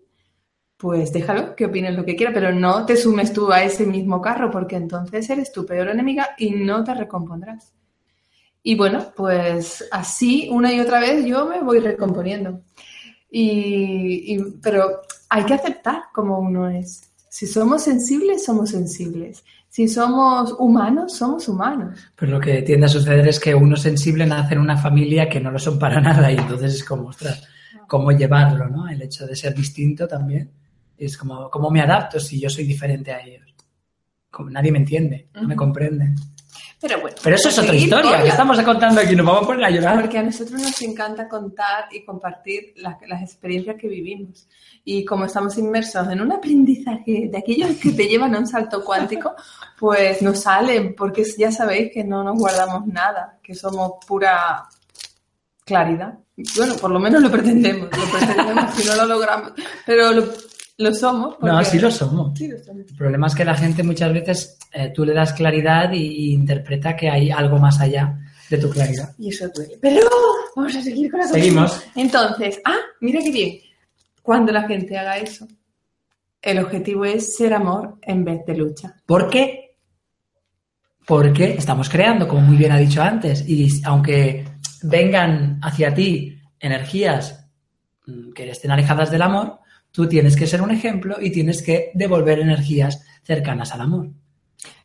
[0.77, 4.19] pues déjalo, que opinen lo que quiera, pero no te sumes tú a ese mismo
[4.21, 7.73] carro porque entonces eres tu peor enemiga y no te recompondrás.
[8.63, 12.61] Y bueno, pues así una y otra vez yo me voy recomponiendo.
[13.29, 17.03] Y, y- pero hay que aceptar como uno es.
[17.29, 19.43] Si somos sensibles, somos sensibles.
[19.69, 21.97] Si somos humanos, somos humanos.
[22.15, 25.39] Pues lo que tiende a suceder es que uno sensible nace en una familia que
[25.39, 27.47] no lo son para nada y entonces es como, ostras,
[27.91, 28.87] cómo llevarlo, ¿no?
[28.87, 30.49] El hecho de ser distinto también.
[30.97, 33.53] Es como, ¿cómo me adapto si yo soy diferente a ellos?
[34.29, 36.15] Como nadie me entiende, no me comprende.
[36.79, 37.17] Pero bueno.
[37.21, 39.99] Pero eso es otra historia que estamos contando aquí, nos vamos a poner a llorar.
[39.99, 44.47] Porque a nosotros nos encanta contar y compartir las, las experiencias que vivimos.
[44.85, 48.85] Y como estamos inmersos en un aprendizaje de aquellos que te llevan a un salto
[48.85, 49.35] cuántico,
[49.77, 54.63] pues nos salen, porque ya sabéis que no nos guardamos nada, que somos pura
[55.71, 56.19] claridad.
[56.57, 59.53] Bueno, por lo menos lo pretendemos, lo pretendemos si no lo logramos,
[59.85, 60.25] pero lo,
[60.77, 61.37] lo somos.
[61.41, 62.37] No, sí lo somos.
[62.37, 62.89] Sí lo somos.
[62.89, 66.95] El problema es que la gente muchas veces eh, tú le das claridad y, interpreta
[66.95, 69.13] que hay algo más allá de tu claridad.
[69.17, 69.77] Y eso duele.
[69.79, 70.09] Pero
[70.55, 71.81] vamos a seguir con la Seguimos.
[71.95, 73.59] Entonces, ah, mira qué bien.
[74.21, 75.47] Cuando la gente haga eso,
[76.41, 78.95] el objetivo es ser amor en vez de lucha.
[79.05, 79.75] ¿Por qué?
[81.05, 84.50] Porque estamos creando, como muy bien ha dicho antes, y aunque
[84.83, 87.45] vengan hacia ti energías
[88.05, 89.59] mm, que estén alejadas del amor,
[89.91, 94.09] tú tienes que ser un ejemplo y tienes que devolver energías cercanas al amor.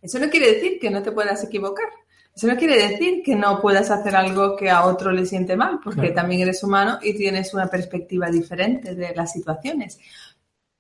[0.03, 1.87] Eso no quiere decir que no te puedas equivocar.
[2.35, 5.81] Eso no quiere decir que no puedas hacer algo que a otro le siente mal,
[5.83, 6.15] porque Claro.
[6.15, 9.99] también eres humano y tienes una perspectiva diferente de las situaciones.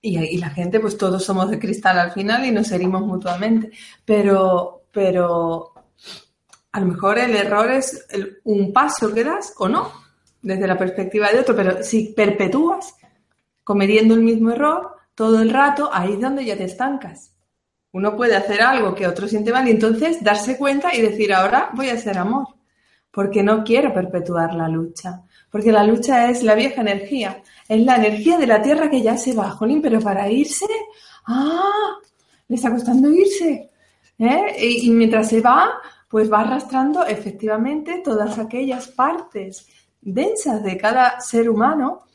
[0.02, 3.70] Y, y la gente, pues todos somos de cristal al final y nos herimos mutuamente.
[4.04, 5.72] Pero, pero
[6.76, 8.06] a lo mejor el error es
[8.44, 9.90] un paso que das o no,
[10.42, 11.56] desde la perspectiva de otro.
[11.56, 12.94] Pero si perpetúas
[13.64, 17.32] cometiendo el mismo error todo el rato, ahí es donde ya te estancas.
[17.92, 21.70] Uno puede hacer algo que otro siente mal y entonces darse cuenta y decir, ahora
[21.72, 22.48] voy a ser amor,
[23.10, 27.96] porque no quiero perpetuar la lucha, porque la lucha es la vieja energía, es la
[27.96, 30.66] energía de la tierra que ya se va, jolín, pero para irse,
[31.26, 31.96] ah,
[32.48, 33.70] le está costando irse.
[34.18, 34.56] ¿eh?
[34.82, 35.70] Y mientras se va,
[36.08, 39.66] pues va arrastrando efectivamente todas aquellas partes
[40.00, 42.06] densas de cada ser humano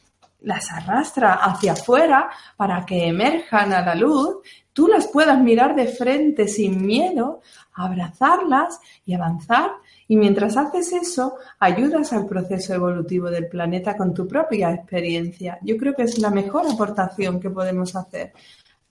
[0.41, 4.37] las arrastra hacia afuera para que emerjan a la luz,
[4.73, 7.41] tú las puedas mirar de frente sin miedo,
[7.73, 9.71] abrazarlas y avanzar.
[10.07, 15.59] Y mientras haces eso, ayudas al proceso evolutivo del planeta con tu propia experiencia.
[15.61, 18.33] Yo creo que es la mejor aportación que podemos hacer.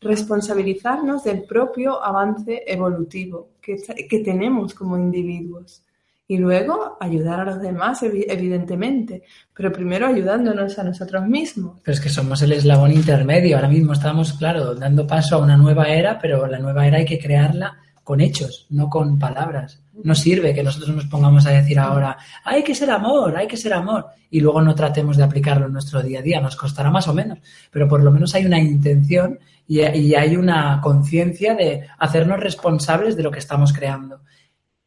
[0.01, 3.77] Responsabilizarnos del propio avance evolutivo que,
[4.09, 5.83] que tenemos como individuos.
[6.27, 11.81] Y luego ayudar a los demás, evi- evidentemente, pero primero ayudándonos a nosotros mismos.
[11.83, 13.57] Pero es que somos el eslabón intermedio.
[13.57, 17.05] Ahora mismo estamos, claro, dando paso a una nueva era, pero la nueva era hay
[17.05, 19.83] que crearla con hechos, no con palabras.
[20.05, 23.57] No sirve que nosotros nos pongamos a decir ahora, hay que ser amor, hay que
[23.57, 26.41] ser amor, y luego no tratemos de aplicarlo en nuestro día a día.
[26.41, 27.39] Nos costará más o menos,
[27.71, 29.39] pero por lo menos hay una intención
[29.71, 34.23] y, hay una conciencia de hacernos responsables de lo que estamos creando.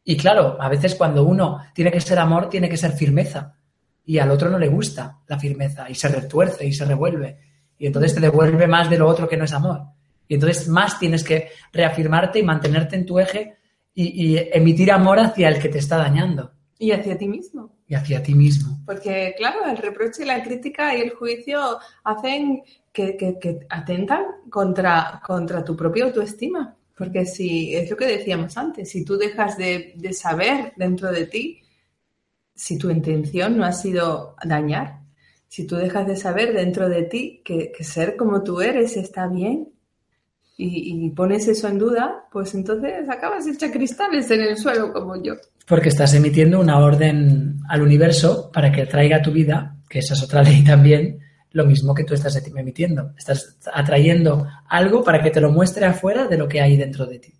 [0.04, 3.54] Y claro, a veces cuando uno tiene que ser amor, tiene que ser firmeza.
[4.04, 7.38] Y al otro no le gusta la firmeza y se retuerce y se revuelve.
[7.78, 9.84] Y entonces te devuelve más de lo otro que no es amor.
[10.28, 13.56] Y entonces más tienes que reafirmarte y mantenerte en tu eje
[13.94, 17.73] y emitir amor hacia el que te está dañando Y hacia ti mismo.
[17.88, 18.80] Y hacia ti mismo.
[18.86, 25.64] Porque, claro, el reproche, la crítica y el juicio hacen que, que- atentan contra, contra
[25.64, 26.76] tu propia autoestima.
[26.96, 31.26] Porque si, es lo que decíamos antes, si tú dejas de, de saber dentro de
[31.26, 31.60] ti,
[32.54, 35.00] si tu intención no ha sido dañar,
[35.48, 39.26] si tú dejas de saber dentro de ti que, que ser como tú eres está
[39.28, 39.68] bien
[40.56, 45.16] y, y pones eso en duda, pues entonces acabas hecha cristales en el suelo como
[45.22, 45.34] yo.
[45.66, 50.14] Porque estás emitiendo una orden al universo para que traiga a tu vida, que esa
[50.14, 51.20] es otra ley también,
[51.52, 53.12] lo mismo que tú estás emitiendo.
[53.16, 57.18] Estás atrayendo algo para que te lo muestre afuera de lo que hay dentro de
[57.20, 57.32] ti.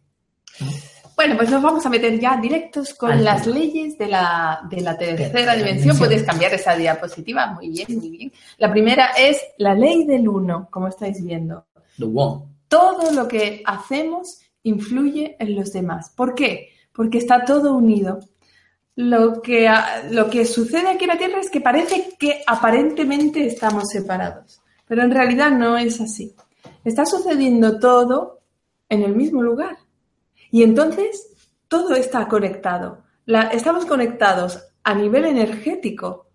[1.17, 4.81] Bueno, pues nos vamos a meter ya directos con Al las leyes de la, de
[4.81, 5.67] la tercera, Tercera dimensión.
[5.67, 5.99] dimensión.
[5.99, 7.53] Puedes cambiar esa diapositiva.
[7.55, 8.33] Muy bien, muy bien.
[8.59, 11.67] La primera es la ley del uno, como estáis viendo.
[11.99, 12.47] The one.
[12.67, 16.13] Todo lo que hacemos influye en los demás.
[16.17, 16.71] ¿Por qué?
[16.95, 18.21] Porque está todo unido.
[18.97, 23.45] Lo que, ha- lo que sucede aquí en la Tierra es que parece que aparentemente
[23.47, 26.35] estamos separados, pero en realidad no es así.
[26.85, 28.41] Está sucediendo todo
[28.89, 29.77] en el mismo lugar.
[30.51, 31.31] Y entonces
[31.67, 33.03] todo está conectado.
[33.27, 36.29] La- estamos conectados a nivel energético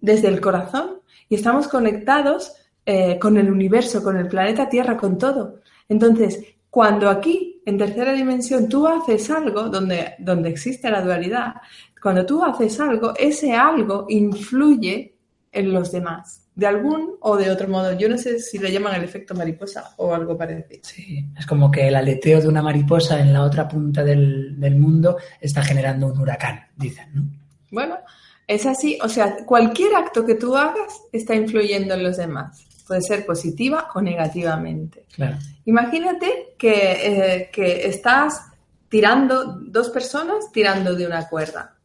[0.00, 2.52] desde el corazón y estamos conectados
[2.84, 5.60] eh, con el universo, con el planeta Tierra, con todo.
[5.88, 11.54] Entonces, cuando aquí, en tercera dimensión, tú haces algo donde, donde existe la dualidad,
[12.02, 15.14] cuando tú haces algo, ese algo influye
[15.52, 17.92] en los demás, de algún o de otro modo.
[17.92, 20.80] Yo no sé si le llaman el efecto mariposa o algo parecido.
[20.82, 24.76] Sí, es como que el aleteo de una mariposa en la otra punta del, del
[24.76, 27.22] mundo está generando un huracán, dicen, ¿no?
[27.70, 27.98] Bueno,
[28.46, 32.66] es así, o sea, cualquier acto que tú hagas está influyendo en los demás.
[32.92, 35.06] Puede ser positiva o negativamente.
[35.14, 35.38] Claro.
[35.64, 38.40] Imagínate que, eh, que estás
[38.88, 41.76] tirando, dos personas tirando de una cuerda.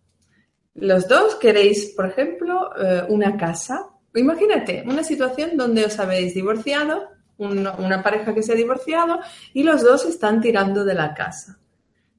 [0.76, 3.88] Los dos queréis, por ejemplo, eh, una casa.
[4.16, 9.20] Imagínate una situación donde os habéis divorciado, un- una pareja que se ha divorciado
[9.54, 11.58] y los dos están tirando de la casa.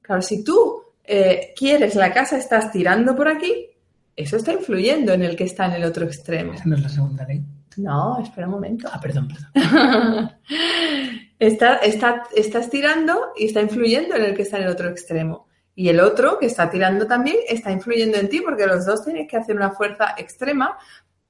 [0.01, 3.67] Claro, si tú eh, quieres la casa, estás tirando por aquí,
[4.15, 6.53] eso está influyendo en el que está en el otro extremo.
[6.53, 7.41] Esa no es la segunda ley.
[7.81, 8.89] No, espera un momento.
[8.91, 10.31] Ah, perdón, perdón.
[11.39, 15.47] está, está- estás tirando y está influyendo en el que está en el otro extremo.
[15.75, 19.29] Y el otro que está tirando también está influyendo en ti porque los dos tenéis
[19.29, 20.77] que hacer una fuerza extrema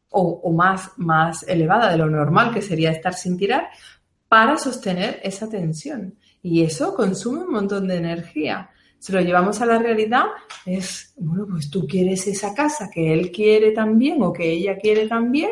[0.10, 3.70] o, o más, más elevada de lo normal, que sería estar sin tirar,
[4.28, 6.16] para sostener esa tensión.
[6.42, 8.72] Y eso consume un montón de energía.
[8.98, 10.24] Si lo llevamos a la realidad,
[10.66, 15.08] es, bueno, pues tú quieres esa casa que él quiere también o que ella quiere
[15.08, 15.52] también,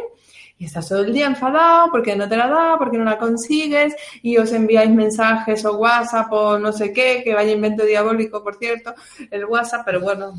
[0.59, 3.95] y estás todo el día enfadado porque no te la da, porque no la consigues,
[4.23, 8.57] y os enviáis mensajes o WhatsApp o no sé qué, que vaya invento diabólico, por
[8.57, 8.95] cierto,
[9.29, 10.33] el WhatsApp, pero bueno,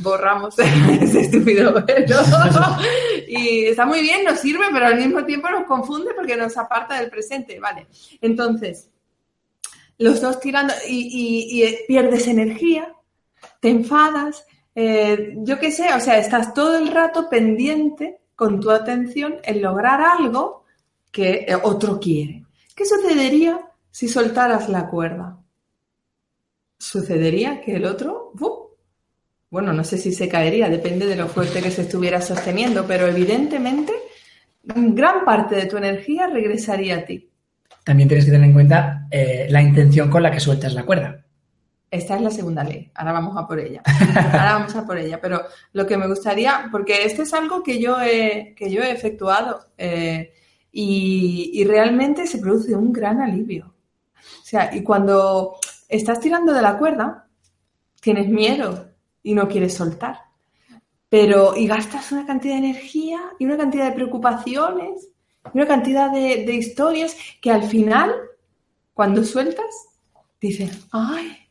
[0.00, 0.56] borramos
[1.00, 2.16] ese estúpido velo.
[3.28, 7.00] y está muy bien, nos sirve, pero al mismo tiempo nos confunde porque nos aparta
[7.00, 7.86] del presente, ¿vale?
[8.20, 8.88] Entonces,
[9.98, 11.08] los dos tirando y,
[11.60, 12.94] y- y pierdes energía,
[13.60, 18.70] te enfadas, eh, yo qué sé, o sea, estás todo el rato pendiente con tu
[18.70, 20.62] atención en lograr algo
[21.10, 22.44] que eh, otro quiere.
[22.72, 23.58] ¿Qué sucedería
[23.90, 25.40] si soltaras la cuerda?
[26.78, 28.32] Sucedería que el otro,
[29.50, 33.08] bueno, no sé si se caería, depende de lo fuerte que se estuviera sosteniendo, pero
[33.08, 33.92] evidentemente
[34.62, 37.28] gran parte de tu energía regresaría a ti.
[37.82, 41.24] También tienes que tener en cuenta eh, la intención con la que sueltas la cuerda.
[41.90, 42.90] Esta es la segunda ley.
[42.94, 43.82] Ahora vamos a por ella.
[44.32, 45.20] Ahora vamos a por ella.
[45.20, 48.90] Pero lo que me gustaría, porque esto es algo que yo he, que yo he
[48.90, 50.34] efectuado eh,
[50.70, 53.74] y, y realmente se produce un gran alivio.
[54.16, 55.56] O sea, y cuando
[55.88, 57.26] estás tirando de la cuerda,
[58.00, 58.90] tienes miedo
[59.22, 60.20] y no quieres soltar.
[61.08, 65.08] Pero, y gastas una cantidad de energía y una cantidad de preocupaciones
[65.54, 68.14] y una cantidad de, de historias que al final,
[68.92, 69.88] cuando sueltas,
[70.38, 71.47] dices, ay,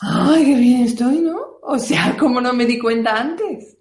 [0.00, 1.38] Ay, qué bien estoy, ¿no?
[1.62, 3.76] O sea, ¿cómo no me di cuenta antes?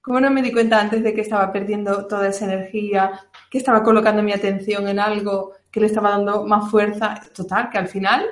[0.00, 3.82] ¿Cómo no me di cuenta antes de que estaba perdiendo toda esa energía, que estaba
[3.82, 7.20] colocando mi atención en algo que le estaba dando más fuerza?
[7.34, 8.24] Total, que al final,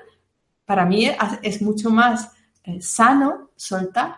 [0.64, 1.10] para mí
[1.42, 2.32] es, mucho más
[2.64, 4.16] eh, sano soltar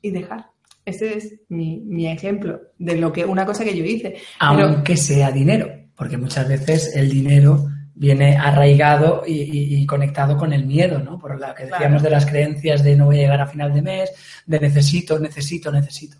[0.00, 0.50] y dejar.
[0.84, 4.16] Ese es mi, mi ejemplo de lo que una cosa que yo hice.
[4.38, 5.66] Aunque sea dinero,
[5.96, 11.18] porque muchas veces el dinero viene arraigado y, y- y conectado con el miedo, ¿no?
[11.18, 12.02] Por lo que decíamos Claro.
[12.02, 14.10] de las creencias de no voy a llegar a final de mes,
[14.46, 16.16] de necesito, necesito, necesito.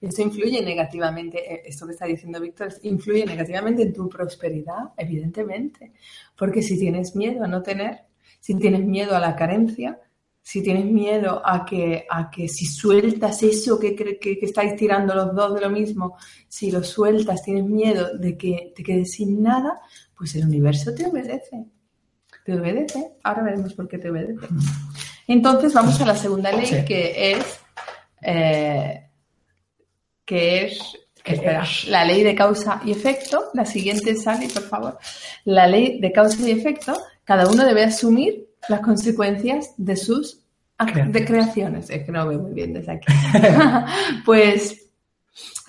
[0.00, 5.92] Esto influye negativamente, eh, esto que está diciendo Víctor, influye negativamente en tu prosperidad, evidentemente.
[6.36, 8.02] Porque si tienes miedo a no tener,
[8.40, 9.98] si tienes miedo a la carencia,
[10.40, 15.14] si tienes miedo a que, a que si sueltas eso que, que, que estáis tirando
[15.14, 16.16] los dos de lo mismo,
[16.48, 19.78] si lo sueltas, tienes miedo de que te quedes sin nada,
[20.18, 21.64] pues el universo te obedece.
[22.44, 23.12] te obedece.
[23.24, 24.46] Ahora veremos por qué te obedece.
[25.26, 26.84] Entonces vamos a la segunda ley, Sí.
[26.86, 27.60] que es,
[28.22, 29.06] eh,
[30.24, 30.78] que es,
[31.24, 33.50] espera, es- la ley de causa y efecto.
[33.52, 34.98] La siguiente, Sally, por favor.
[35.44, 36.96] La ley de causa y efecto.
[37.24, 40.40] Cada uno debe asumir las consecuencias de sus
[41.08, 41.90] de creaciones.
[41.90, 43.12] Es que no veo muy bien desde aquí.
[44.24, 44.87] pues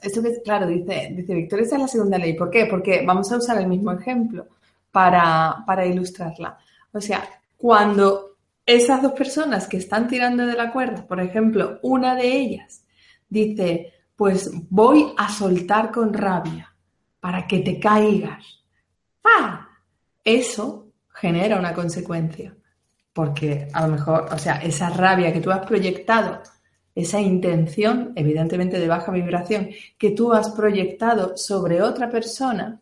[0.02, 2.34] esto que, claro, dice, dice Víctor, esa es la segunda ley.
[2.34, 2.66] ¿Por qué?
[2.66, 4.47] Porque vamos a usar el mismo ejemplo
[4.91, 6.58] para, para ilustrarla.
[6.91, 7.28] O sea,
[7.58, 8.36] cuando
[8.66, 12.84] esas dos personas que están tirando de la cuerda, por ejemplo, una de ellas
[13.28, 16.74] dice, pues voy a soltar con rabia
[17.20, 18.64] para que te caigas.
[19.24, 19.68] ¡Ah!
[20.24, 22.56] Eso genera una consecuencia.
[23.14, 26.41] Porque a lo mejor, o sea, esa rabia que tú has proyectado,
[26.96, 32.82] esa intención, evidentemente de baja vibración, que tú has proyectado sobre otra persona,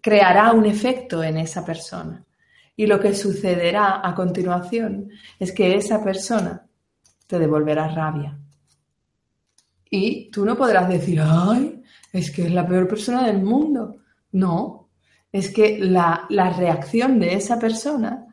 [0.00, 2.24] creará un efecto en esa persona.
[2.76, 6.66] Y lo que sucederá a continuación es que esa persona
[7.26, 8.38] te devolverá rabia.
[9.88, 11.82] Y tú no podrás decir, ay,
[12.12, 13.98] es que es la peor persona del mundo.
[14.32, 14.88] No,
[15.30, 18.26] es que la, la reacción de esa persona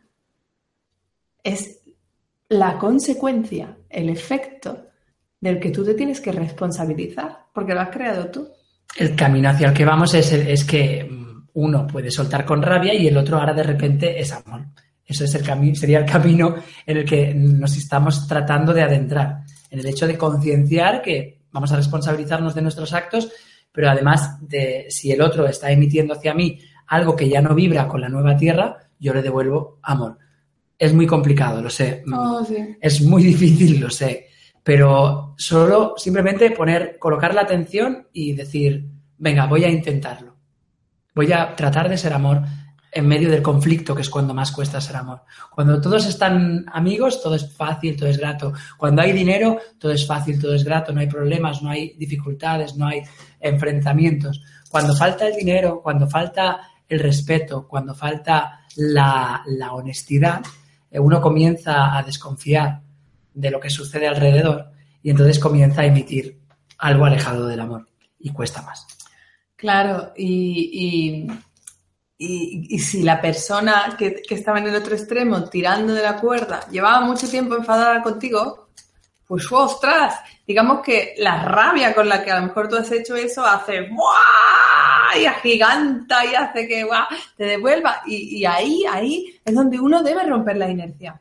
[1.44, 1.79] es
[2.50, 4.88] la consecuencia, el efecto
[5.40, 8.50] del que tú te tienes que responsabilizar, porque lo has creado tú.
[8.98, 12.94] El camino hacia el que vamos es, es que mm, uno puede soltar con rabia
[12.94, 14.66] y el otro ahora de repente es amor.
[15.06, 19.44] Eso es el camino, sería el camino en el que nos estamos tratando de adentrar.
[19.70, 23.32] En el hecho de concienciar que vamos a responsabilizarnos de nuestros actos,
[23.72, 27.88] pero además de si el otro está emitiendo hacia mí algo que ya no vibra
[27.88, 30.18] con la nueva tierra, yo le devuelvo amor.
[30.80, 32.04] Es muy complicado, lo sé.
[32.12, 32.78] Oh, sí.
[32.80, 34.30] Es muy difícil, lo sé.
[34.64, 40.38] Pero solo simplemente poner, colocar la atención y decir, venga, voy a intentarlo.
[41.14, 42.44] Voy a tratar de ser amor
[42.92, 45.24] en medio del conflicto, que es cuando más cuesta ser amor.
[45.52, 48.54] Cuando todos están amigos, todo es fácil, todo es grato.
[48.78, 52.76] Cuando hay dinero, todo es fácil, todo es grato, no hay problemas, no hay dificultades,
[52.76, 53.02] no hay
[53.40, 54.42] enfrentamientos.
[54.70, 60.42] Cuando falta el dinero, cuando falta el respeto, cuando falta la, la honestidad,
[60.92, 62.82] uno comienza a desconfiar
[63.34, 64.72] de lo que sucede alrededor
[65.04, 66.40] y entonces comienza a emitir
[66.80, 67.88] algo alejado del amor
[68.20, 68.88] y cuesta más.
[69.56, 71.28] Claro, y,
[72.18, 76.68] y, y- si la persona que, estaba en el otro extremo tirando de la cuerda
[76.70, 78.70] llevaba mucho tiempo enfadada contigo,
[79.28, 80.16] pues ostras,
[80.48, 83.82] digamos que la rabia con la que a lo mejor tú has hecho eso hace
[83.90, 84.69] ¡buah!
[85.18, 87.08] Y agiganta y hace que ¡buah!
[87.38, 88.02] te devuelva.
[88.06, 91.20] Y, y ahí, ahí es donde uno debe romper la inercia.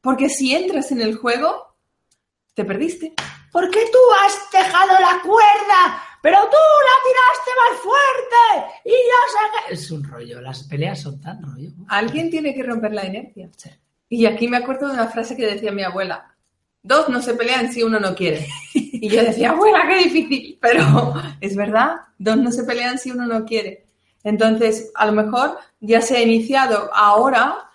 [0.00, 1.74] Porque si entras en el juego,
[2.54, 3.14] te perdiste.
[3.50, 9.68] Porque tú has dejado la cuerda, pero tú la tiraste más fuerte y yo sé
[9.68, 9.74] que...
[9.74, 11.70] Es un rollo, las peleas son tan rollo.
[11.88, 13.48] Alguien tiene que romper la inercia.
[13.56, 13.70] Sí.
[14.08, 16.33] Y aquí me acuerdo de una frase que decía mi abuela.
[16.86, 18.46] Dos no se pelean si uno no quiere.
[18.74, 20.58] Y yo decía, abuela, qué difícil.
[20.60, 23.86] Pero es verdad, dos no se pelean si uno no quiere.
[24.22, 27.70] Entonces, a lo mejor ya se ha iniciado ahora,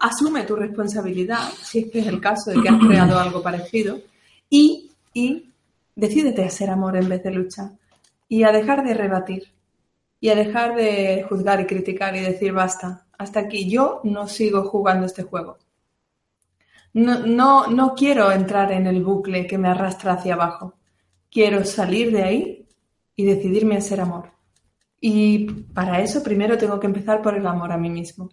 [0.00, 4.00] asume tu responsabilidad, si es que es el caso de que has creado algo parecido,
[4.50, 5.50] y, y
[5.94, 7.70] decídete a ser amor en vez de lucha.
[8.28, 9.52] Y a dejar de rebatir.
[10.20, 13.70] Y a dejar de juzgar y criticar y decir, basta, hasta aquí.
[13.70, 15.58] Yo no sigo jugando este juego.
[16.98, 20.74] No, no, quiero entrar en el bucle que me arrastra hacia abajo.
[21.30, 22.66] Quiero salir de ahí
[23.14, 24.32] y decidirme a ser amor.
[25.00, 28.30] Y para eso primero tengo que empezar por el amor a mí mismo,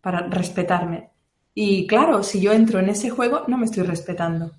[0.00, 1.10] para respetarme.
[1.52, 4.52] Y claro, si yo entro en ese juego, no me estoy respetando.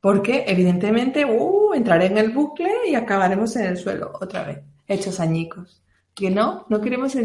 [0.00, 5.18] Porque evidentemente uh, entraré en el bucle y acabaremos en el suelo otra vez, hechos
[5.18, 5.82] añicos.
[6.14, 7.16] Que no, no queremos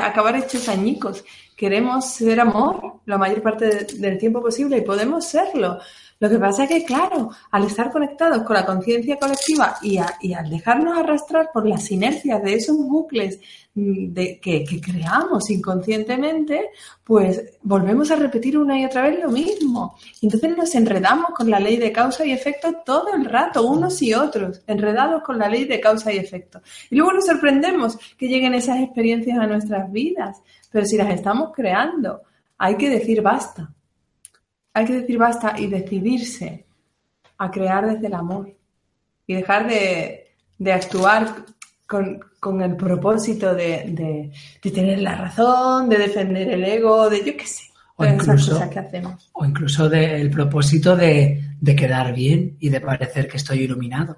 [0.00, 1.22] acabar hechos añicos.
[1.54, 5.78] Queremos ser amor la mayor parte de- del tiempo posible y podemos serlo.
[6.20, 10.48] Lo que pasa es que, claro, al estar conectados con la conciencia colectiva y, al
[10.48, 13.40] dejarnos arrastrar por las inercias de esos bucles
[13.74, 16.70] mm, que, que creamos inconscientemente,
[17.02, 19.96] pues volvemos a repetir una y otra vez lo mismo.
[20.20, 24.14] Entonces nos enredamos con la ley de causa y efecto todo el rato, unos y
[24.14, 26.60] otros, enredados con la ley de causa y efecto.
[26.90, 30.40] Y luego nos sorprendemos que lleguen esas experiencias a nuestras vidas,
[30.70, 32.22] pero si las estamos creando,
[32.64, 33.72] hay que decir basta.
[34.74, 36.64] Hay que decir basta y decidirse
[37.38, 38.54] a crear desde el amor
[39.26, 41.44] y dejar de, de actuar
[41.88, 44.30] con, con el propósito de, de-
[44.62, 47.64] de tener la razón, de defender el ego, de yo qué sé,
[47.96, 49.28] O incluso- cosas que hacemos.
[49.32, 54.16] O incluso del propósito de, de quedar bien y de parecer que estoy iluminado.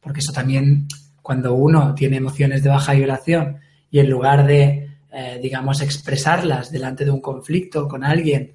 [0.00, 0.86] Porque eso también,
[1.20, 3.58] cuando uno tiene emociones de baja vibración
[3.90, 8.54] y en lugar de eh, digamos, expresarlas delante de un conflicto con alguien.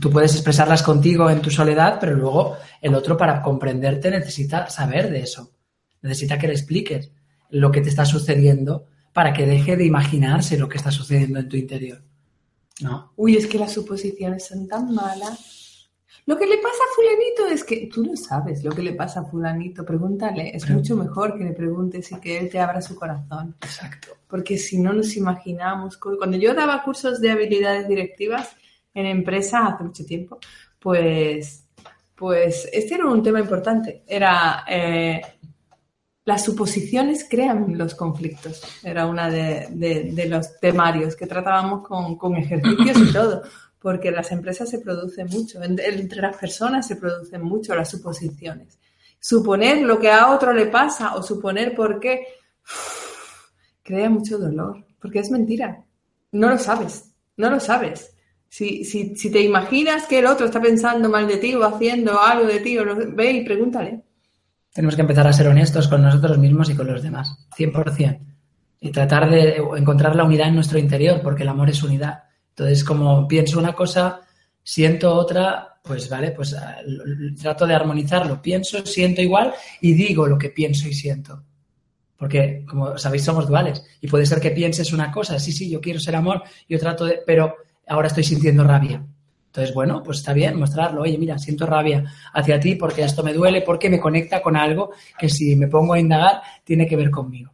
[0.00, 5.10] Tú puedes expresarlas contigo en tu soledad, pero luego el otro para comprenderte necesita saber
[5.10, 5.50] de eso.
[6.02, 7.10] Necesita que le expliques
[7.50, 11.48] lo que te está sucediendo para que deje de imaginarse lo que está sucediendo en
[11.48, 12.00] tu interior.
[12.80, 13.12] ¿No?
[13.16, 15.59] Uy, es que las suposiciones son tan malas.
[16.30, 19.20] Lo que le pasa a fulanito es que tú no sabes lo que le pasa
[19.20, 19.84] a fulanito.
[19.84, 20.54] Pregúntale.
[20.56, 23.56] Es Pero- mucho mejor que le preguntes y que él te abra su corazón.
[23.60, 24.08] Exacto.
[24.28, 25.96] Porque si no nos imaginamos...
[25.96, 28.54] Cuando yo daba cursos de habilidades directivas
[28.94, 30.38] en empresa hace mucho tiempo,
[30.78, 31.64] pues,
[32.14, 34.02] pues este era un tema importante.
[34.06, 34.64] Era...
[34.68, 35.20] eh,
[36.26, 38.62] las suposiciones crean los conflictos.
[38.84, 43.42] Era una de, de- de los temarios que tratábamos con, con ejercicios y todo,
[43.80, 48.78] porque las empresas se produce mucho, en- entre las personas se producen mucho las suposiciones.
[49.18, 52.24] Suponer lo que a otro le pasa o suponer por qué
[53.82, 55.82] crea mucho dolor, porque es mentira.
[56.32, 58.12] No lo sabes, no lo sabes.
[58.48, 62.20] Si, si, si te imaginas que el otro está pensando mal de ti o haciendo
[62.20, 64.02] algo de ti, o no- ve y pregúntale.
[64.72, 68.20] Tenemos que empezar a ser honestos con nosotros mismos y con los demás, 100%.
[68.80, 72.24] Y tratar de encontrar la unidad en nuestro interior, porque el amor es unidad.
[72.50, 74.20] Entonces, como pienso una cosa,
[74.62, 76.76] siento otra, pues vale, pues ah,
[77.40, 78.40] trato de armonizarlo.
[78.40, 81.42] Pienso, siento igual y digo lo que pienso y siento.
[82.16, 83.82] Porque, como sabéis, somos duales.
[84.00, 87.06] Y puede ser que pienses una cosa, sí, sí, yo quiero ser amor, yo trato
[87.06, 87.54] de, pero
[87.88, 89.02] ahora estoy sintiendo rabia.
[89.46, 91.02] Entonces, bueno, pues está bien mostrarlo.
[91.02, 94.92] Oye, mira, siento rabia hacia ti porque esto me duele, porque me conecta con algo
[95.18, 97.50] que si me pongo a indagar tiene que ver conmigo.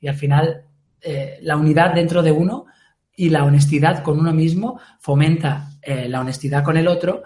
[0.00, 0.64] Y al final,
[1.00, 2.66] eh, la unidad dentro de uno
[3.16, 7.22] y la honestidad con uno mismo fomenta eh, la honestidad con el otro,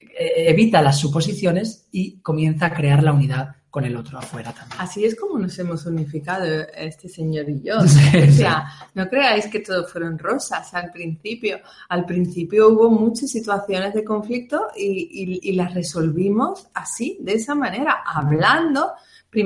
[0.00, 4.80] eh, evita las suposiciones y comienza a crear la unidad con el otro afuera también.
[4.80, 7.78] Así es como nos hemos unificado este señor y yo.
[7.82, 8.32] Sí, o sí.
[8.32, 11.58] sea, no creáis que todo fueron rosas al principio.
[11.90, 15.08] Al principio hubo muchas situaciones de conflicto y,
[15.42, 18.92] y- y las resolvimos así, de esa manera, hablando.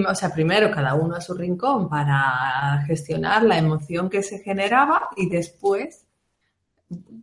[0.08, 5.08] O sea, primero cada uno a su rincón para gestionar la emoción que se generaba
[5.16, 6.06] y después,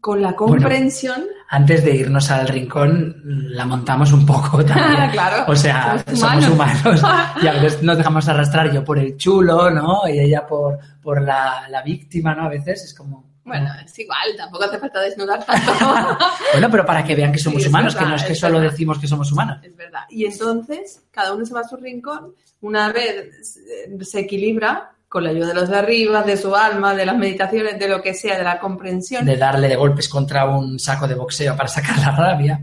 [0.01, 5.11] con la comprensión, Antes de irnos al rincón, la montamos un poco también.
[5.11, 7.01] Claro, O sea, somos somos humanos.
[7.01, 7.33] humanos.
[7.41, 10.07] y a veces nos dejamos arrastrar yo por el chulo, ¿no?
[10.07, 12.43] Y ella por, por la, la víctima, ¿no?
[12.43, 13.26] A veces es como...
[13.47, 15.71] bueno, es igual, tampoco hace falta desnudar tanto.
[16.53, 18.59] Bueno, pero para que vean que somos Sí, humanos, que no es que es solo
[18.59, 18.71] verdad.
[18.71, 19.59] decimos que somos humanos.
[19.63, 20.01] Es verdad.
[20.09, 23.59] Y entonces cada uno se va a su rincón, una vez
[24.01, 27.79] se equilibra con la ayuda de los de arriba, de su alma, de las meditaciones,
[27.79, 31.15] de lo que sea, de la comprensión, De darle de golpes contra un saco de
[31.15, 32.59] boxeo para sacar la rabia.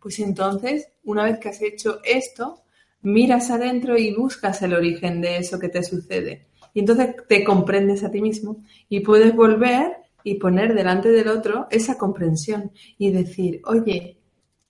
[0.00, 2.62] pues entonces, una vez que has hecho esto,
[3.02, 6.46] miras adentro y buscas el origen de eso que te sucede.
[6.74, 9.96] Y entonces te comprendes a ti mismo y puedes volver
[10.28, 14.18] y poner delante del otro esa comprensión y decir, oye,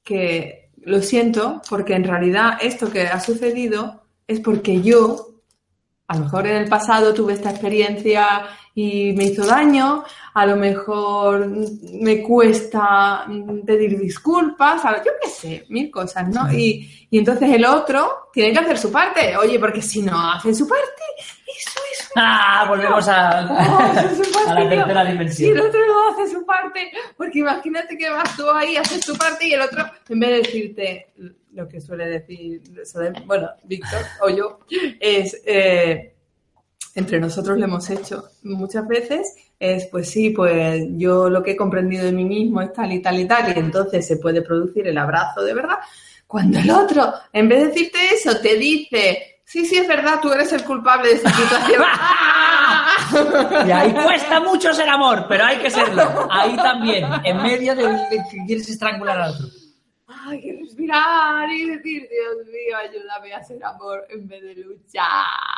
[0.05, 5.43] que lo siento porque en realidad esto que ha sucedido es porque yo,
[6.07, 8.47] a lo mejor en el pasado tuve esta experiencia
[8.81, 10.05] y me hizo daño,
[10.35, 13.27] a lo mejor me cuesta
[13.67, 16.53] pedir disculpas, a lo- yo qué sé, mil cosas, ¿no?
[16.53, 20.55] Y, y entonces el otro tiene que hacer su parte, oye, porque si no hace
[20.55, 22.67] su parte, eso es ¡Ah!
[22.69, 23.79] Volvemos a, Oh,
[24.51, 25.57] a la tercera Si dimensión.
[25.59, 29.49] el otro no hace su parte, porque imagínate que vas tú ahí, haces tu parte
[29.49, 31.07] y el otro, en vez de decirte
[31.53, 32.63] lo que suele decir,
[33.27, 34.61] bueno, Víctor o yo,
[35.01, 36.15] es, eh,
[36.99, 41.57] entre nosotros lo hemos hecho muchas veces, es pues sí, pues yo lo que he
[41.57, 44.87] comprendido de mí mismo es tal y tal y tal, y entonces se puede producir
[44.87, 45.79] el abrazo de verdad.
[46.27, 50.31] Cuando el otro, en vez de decirte eso, te dice, sí, sí, es verdad, tú
[50.31, 51.83] eres el culpable de esa situación.
[53.67, 56.29] Y ahí cuesta mucho ser amor, pero hay que serlo.
[56.31, 57.85] Ahí también, en medio de
[58.31, 59.47] que quieres estrangular al otro.
[60.11, 65.05] Hay que respirar y decir, Dios mío, ayúdame a hacer amor en vez de luchar.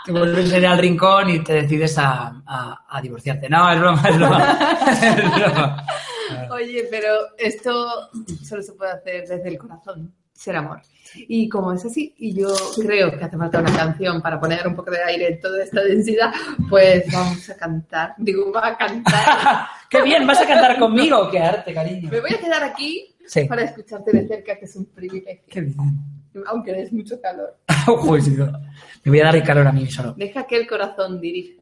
[0.04, 3.48] Te vuelves a ir al rincón y te decides a, a- a divorciarte.
[3.48, 4.58] No, es broma, es broma.
[4.90, 5.86] Es broma.
[6.50, 8.10] Oye, pero esto
[8.44, 10.80] solo se puede hacer desde el corazón, ser amor.
[11.14, 12.48] Y como es así, y yo
[12.80, 15.80] creo que hace falta una canción para poner un poco de aire en toda esta
[15.82, 16.32] densidad,
[16.68, 18.14] pues vamos a cantar.
[18.18, 19.66] Digo, va a cantar.
[19.90, 20.24] ¡Qué bien!
[20.26, 21.28] ¿Vas a cantar conmigo?
[21.30, 22.08] ¡Qué arte, cariño!
[22.10, 23.44] Me voy a quedar aquí Sí.
[23.44, 25.44] para escucharte de cerca, que es un privilegio.
[25.48, 25.76] ¡Qué bien!
[26.46, 27.56] Aunque des mucho calor.
[29.04, 30.14] Me voy a dar el calor a mí solo.
[30.14, 31.59] Deja que el corazón dirija.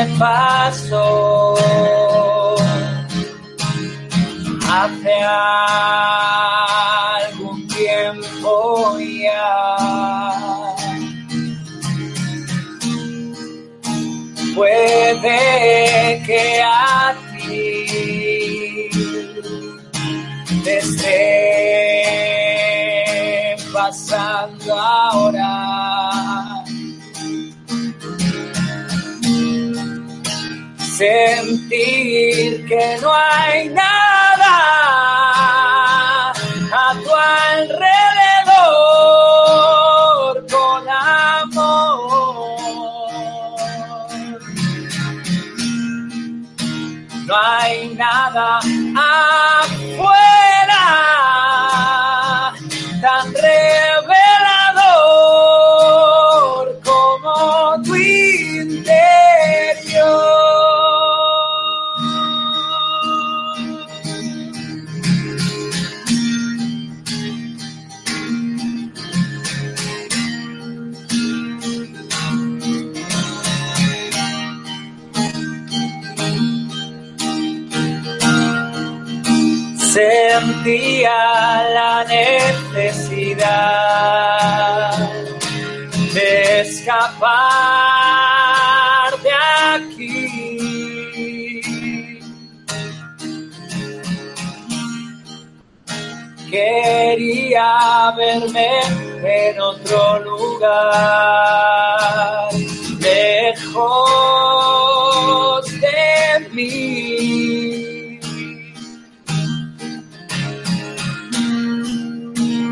[0.00, 1.54] Me pasó
[4.68, 5.14] hace
[7.26, 9.76] algún tiempo ya.
[14.54, 18.88] Puede que a ti
[20.64, 21.16] te esté
[23.72, 26.19] pasando ahora.
[31.00, 34.56] Sentir que no hay nada
[36.30, 37.10] a tu
[37.48, 37.72] alrededor
[40.52, 42.20] con amor.
[47.26, 50.29] No hay nada afuera
[81.02, 83.40] la necesidad
[86.14, 87.30] de escapar
[89.22, 89.32] de
[89.74, 90.50] aquí.
[96.50, 98.80] Quería verme
[99.22, 101.69] en otro lugar,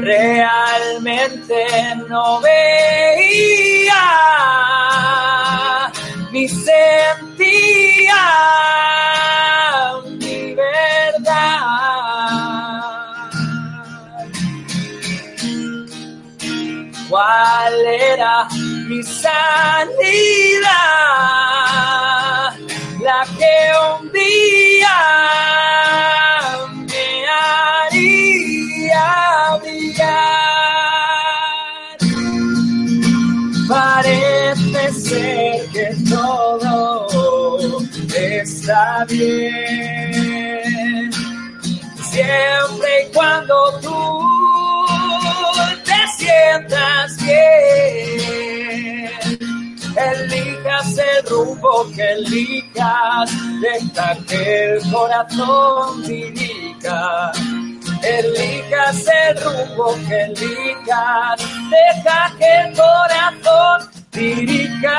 [0.09, 1.67] realmente
[2.09, 4.05] no veía
[6.33, 8.25] ni sentía
[10.19, 11.59] mi verdad.
[17.11, 18.49] ¿Cuál era
[18.89, 20.79] mi salida?
[23.03, 24.97] La que un día
[34.01, 37.09] Parece ser que todo
[38.17, 41.11] está bien.
[42.09, 44.25] Siempre y cuando tú
[45.85, 49.11] te sientas bien.
[49.97, 57.33] Elijas el rumbo que elijas, deja que el corazón dirija.
[58.09, 61.41] Elijas el rumbo que elijas,
[61.71, 64.99] deja que el corazón dirija.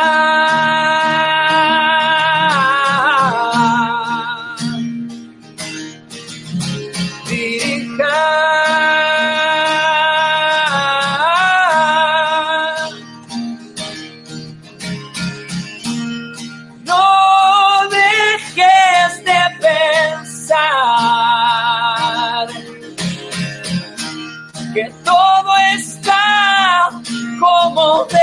[27.39, 28.18] Como debe.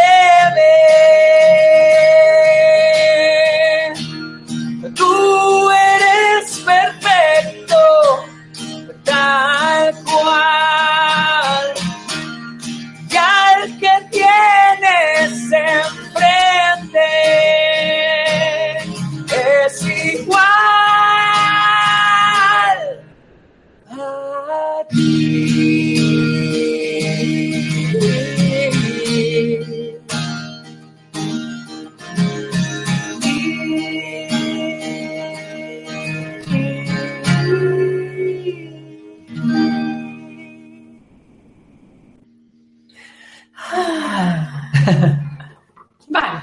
[46.09, 46.41] Vale,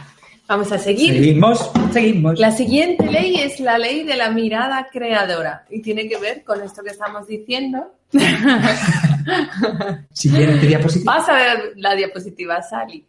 [0.47, 1.13] vamos a seguir.
[1.13, 2.39] Seguimos, seguimos.
[2.39, 6.61] La siguiente ley es la ley de la mirada creadora y tiene que ver con
[6.61, 7.93] esto que estamos diciendo.
[10.11, 11.17] Siguiente diapositiva.
[11.17, 13.05] Vas a ver la diapositiva, Sally.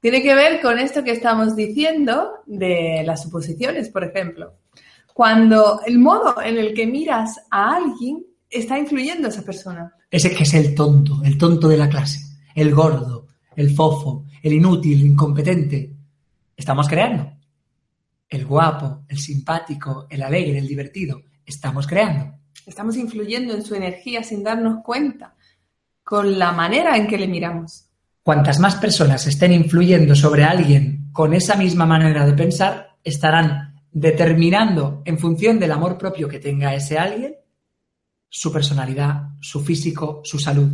[0.00, 4.54] Tiene que ver con esto que estamos diciendo de las suposiciones, por ejemplo.
[5.14, 9.94] Cuando el modo en el que miras a alguien está influyendo a esa persona.
[10.10, 12.20] Ese que es el tonto, el tonto de la clase,
[12.54, 13.23] el gordo,
[13.56, 15.92] el fofo, el inútil, el incompetente.
[16.56, 17.32] Estamos creando.
[18.28, 21.22] El guapo, el simpático, el alegre, el divertido.
[21.44, 22.38] Estamos creando.
[22.66, 25.34] Estamos influyendo en su energía sin darnos cuenta
[26.02, 27.86] con la manera en que le miramos.
[28.22, 35.02] Cuantas más personas estén influyendo sobre alguien con esa misma manera de pensar, estarán determinando
[35.04, 37.36] en función del amor propio que tenga ese alguien
[38.28, 40.68] su personalidad, su físico, su salud,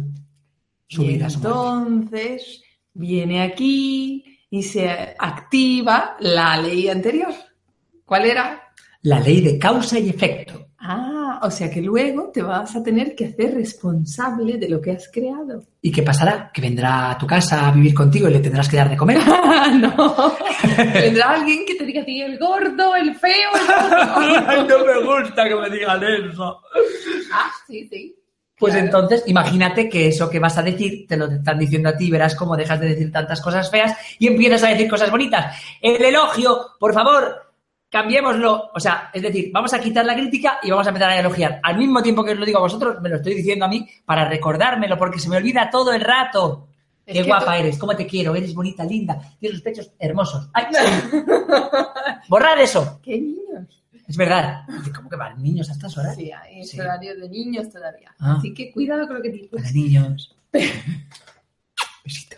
[0.89, 2.63] su Y vida, su entonces
[2.95, 7.33] viene aquí y se activa la ley anterior.
[8.05, 8.63] ¿Cuál era?
[9.03, 10.67] La ley de causa y efecto.
[10.83, 14.93] Ah, o sea que luego te vas a tener que hacer responsable de lo que
[14.93, 15.63] has creado.
[15.83, 16.51] ¿Y qué pasará?
[16.53, 19.19] Que vendrá a tu casa a vivir contigo y le tendrás que dar de comer.
[19.75, 20.37] no.
[20.95, 24.69] Vendrá alguien que te diga a ti el gordo, el feo, el gordo.
[24.79, 26.63] no me gusta que me digan eso.
[27.33, 28.20] Ah, sí, sí.
[28.61, 28.87] Pues Claro.
[28.87, 32.35] entonces, imagínate que eso que vas a decir te lo están diciendo a ti, verás
[32.37, 35.57] cómo dejas de decir tantas cosas feas y empiezas a decir cosas bonitas.
[35.81, 37.53] El elogio, por favor,
[37.89, 38.71] cambiémoslo.
[38.75, 41.59] O sea, es decir, vamos a quitar la crítica y vamos a empezar a elogiar.
[41.63, 43.89] Al mismo tiempo que os lo digo a vosotros, me lo estoy diciendo a mí
[44.05, 46.69] para recordármelo, porque se me olvida todo el rato.
[47.07, 50.49] Es Qué guapa tú- eres, cómo te quiero, eres bonita, linda, tienes los pechos hermosos.
[50.53, 50.67] ¡Ay!
[52.29, 53.01] Borrad eso.
[53.03, 53.80] ¿Qué niños?
[54.11, 54.63] Es verdad.
[54.97, 56.17] ¿Cómo que van niños a estas horas?
[56.17, 56.81] Sí, hay Sí.
[56.81, 58.13] horario de niños todavía.
[58.19, 58.35] Ah.
[58.39, 59.51] Así que cuidado con lo que dices.
[59.53, 60.37] Para niños.
[62.05, 62.37] Besito.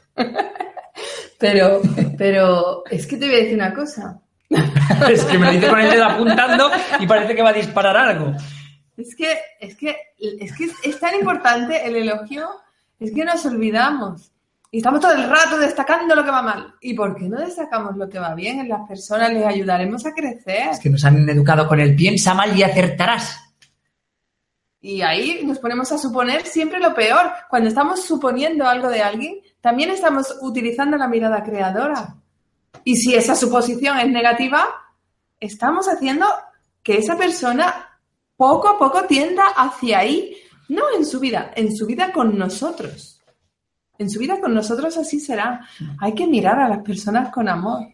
[1.38, 1.80] Pero,
[2.18, 4.20] pero es que te voy a decir una cosa.
[5.10, 6.70] es que me lo dice con el dedo apuntando
[7.00, 8.32] y parece que va a disparar algo.
[8.98, 12.50] Es que, es que, es que es tan importante el elogio,
[13.00, 14.30] es que nos olvidamos.
[14.74, 16.74] Y estamos todo el rato destacando lo que va mal.
[16.80, 18.58] ¿Y por qué no destacamos lo que va bien?
[18.60, 20.70] En las personas les ayudaremos a crecer.
[20.70, 23.38] Es que nos han educado con el piensa mal y acertarás.
[24.80, 27.32] Y ahí nos ponemos a suponer siempre lo peor.
[27.50, 32.16] Cuando estamos suponiendo algo de alguien, también estamos utilizando la mirada creadora.
[32.82, 34.68] Y si esa suposición es negativa,
[35.38, 36.26] estamos haciendo
[36.82, 37.90] que esa persona
[38.38, 40.34] poco a poco tienda hacia ahí,
[40.70, 43.11] no en su vida, en su vida con nosotros.
[44.02, 45.60] En su vida con nosotros así será.
[45.98, 47.86] Hay que mirar a las personas con amor.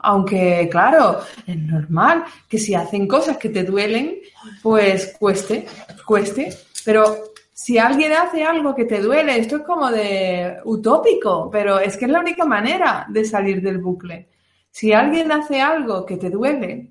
[0.00, 4.16] Aunque, claro, es normal que si hacen cosas que te duelen,
[4.62, 5.66] pues cueste,
[6.06, 6.56] cueste.
[6.84, 11.96] Pero si alguien hace algo que te duele, esto es como de utópico, pero es
[11.96, 14.28] que es la única manera de salir del bucle.
[14.70, 16.90] Si alguien hace algo que te duele,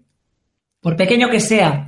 [0.82, 1.87] Por pequeño que sea.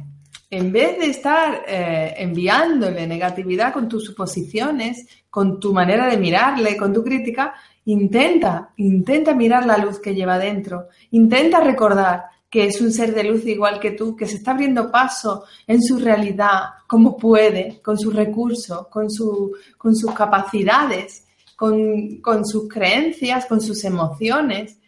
[0.52, 6.76] En vez de estar eh, enviándole negatividad con tus suposiciones, con tu manera de mirarle,
[6.76, 7.54] con tu crítica,
[7.86, 10.88] intenta, intenta mirar la luz que lleva dentro.
[11.12, 14.92] Intenta recordar que es un ser de luz igual que tú, que se está abriendo
[14.92, 21.26] paso en su realidad, como puede, con sus recursos, con, su, con sus capacidades,
[21.56, 24.80] con, con sus creencias, con sus emociones,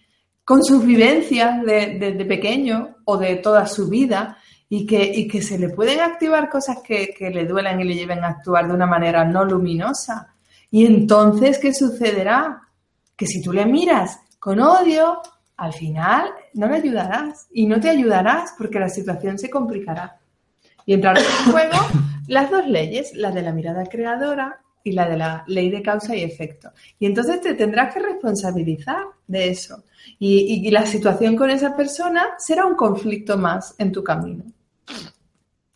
[0.43, 4.37] con sus vivencias de- desde pequeño o de toda su vida
[4.73, 7.93] y que, y que se le pueden activar cosas que, que le duelan y le
[7.93, 10.33] lleven a actuar de una manera no luminosa.
[10.69, 12.61] Y entonces, ¿qué sucederá?
[13.17, 15.21] Que si tú le miras con odio,
[15.57, 20.21] al final no le ayudarás y no te ayudarás porque la situación se complicará.
[20.85, 21.77] Y entrarán en juego
[22.27, 26.15] las dos leyes, la de la mirada creadora y la de la ley de causa
[26.15, 26.71] y efecto.
[26.97, 29.83] Y entonces te tendrás que responsabilizar de eso.
[30.17, 34.45] Y, y la situación con esa persona será un conflicto más en tu camino.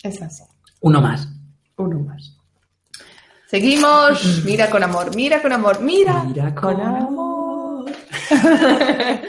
[0.04, 0.44] Es así,
[0.82, 1.28] Uno más.
[1.78, 2.38] uno más.
[3.48, 4.44] Seguimos.
[4.44, 7.92] Mira con amor, mira con amor, mira, Mira con con amor.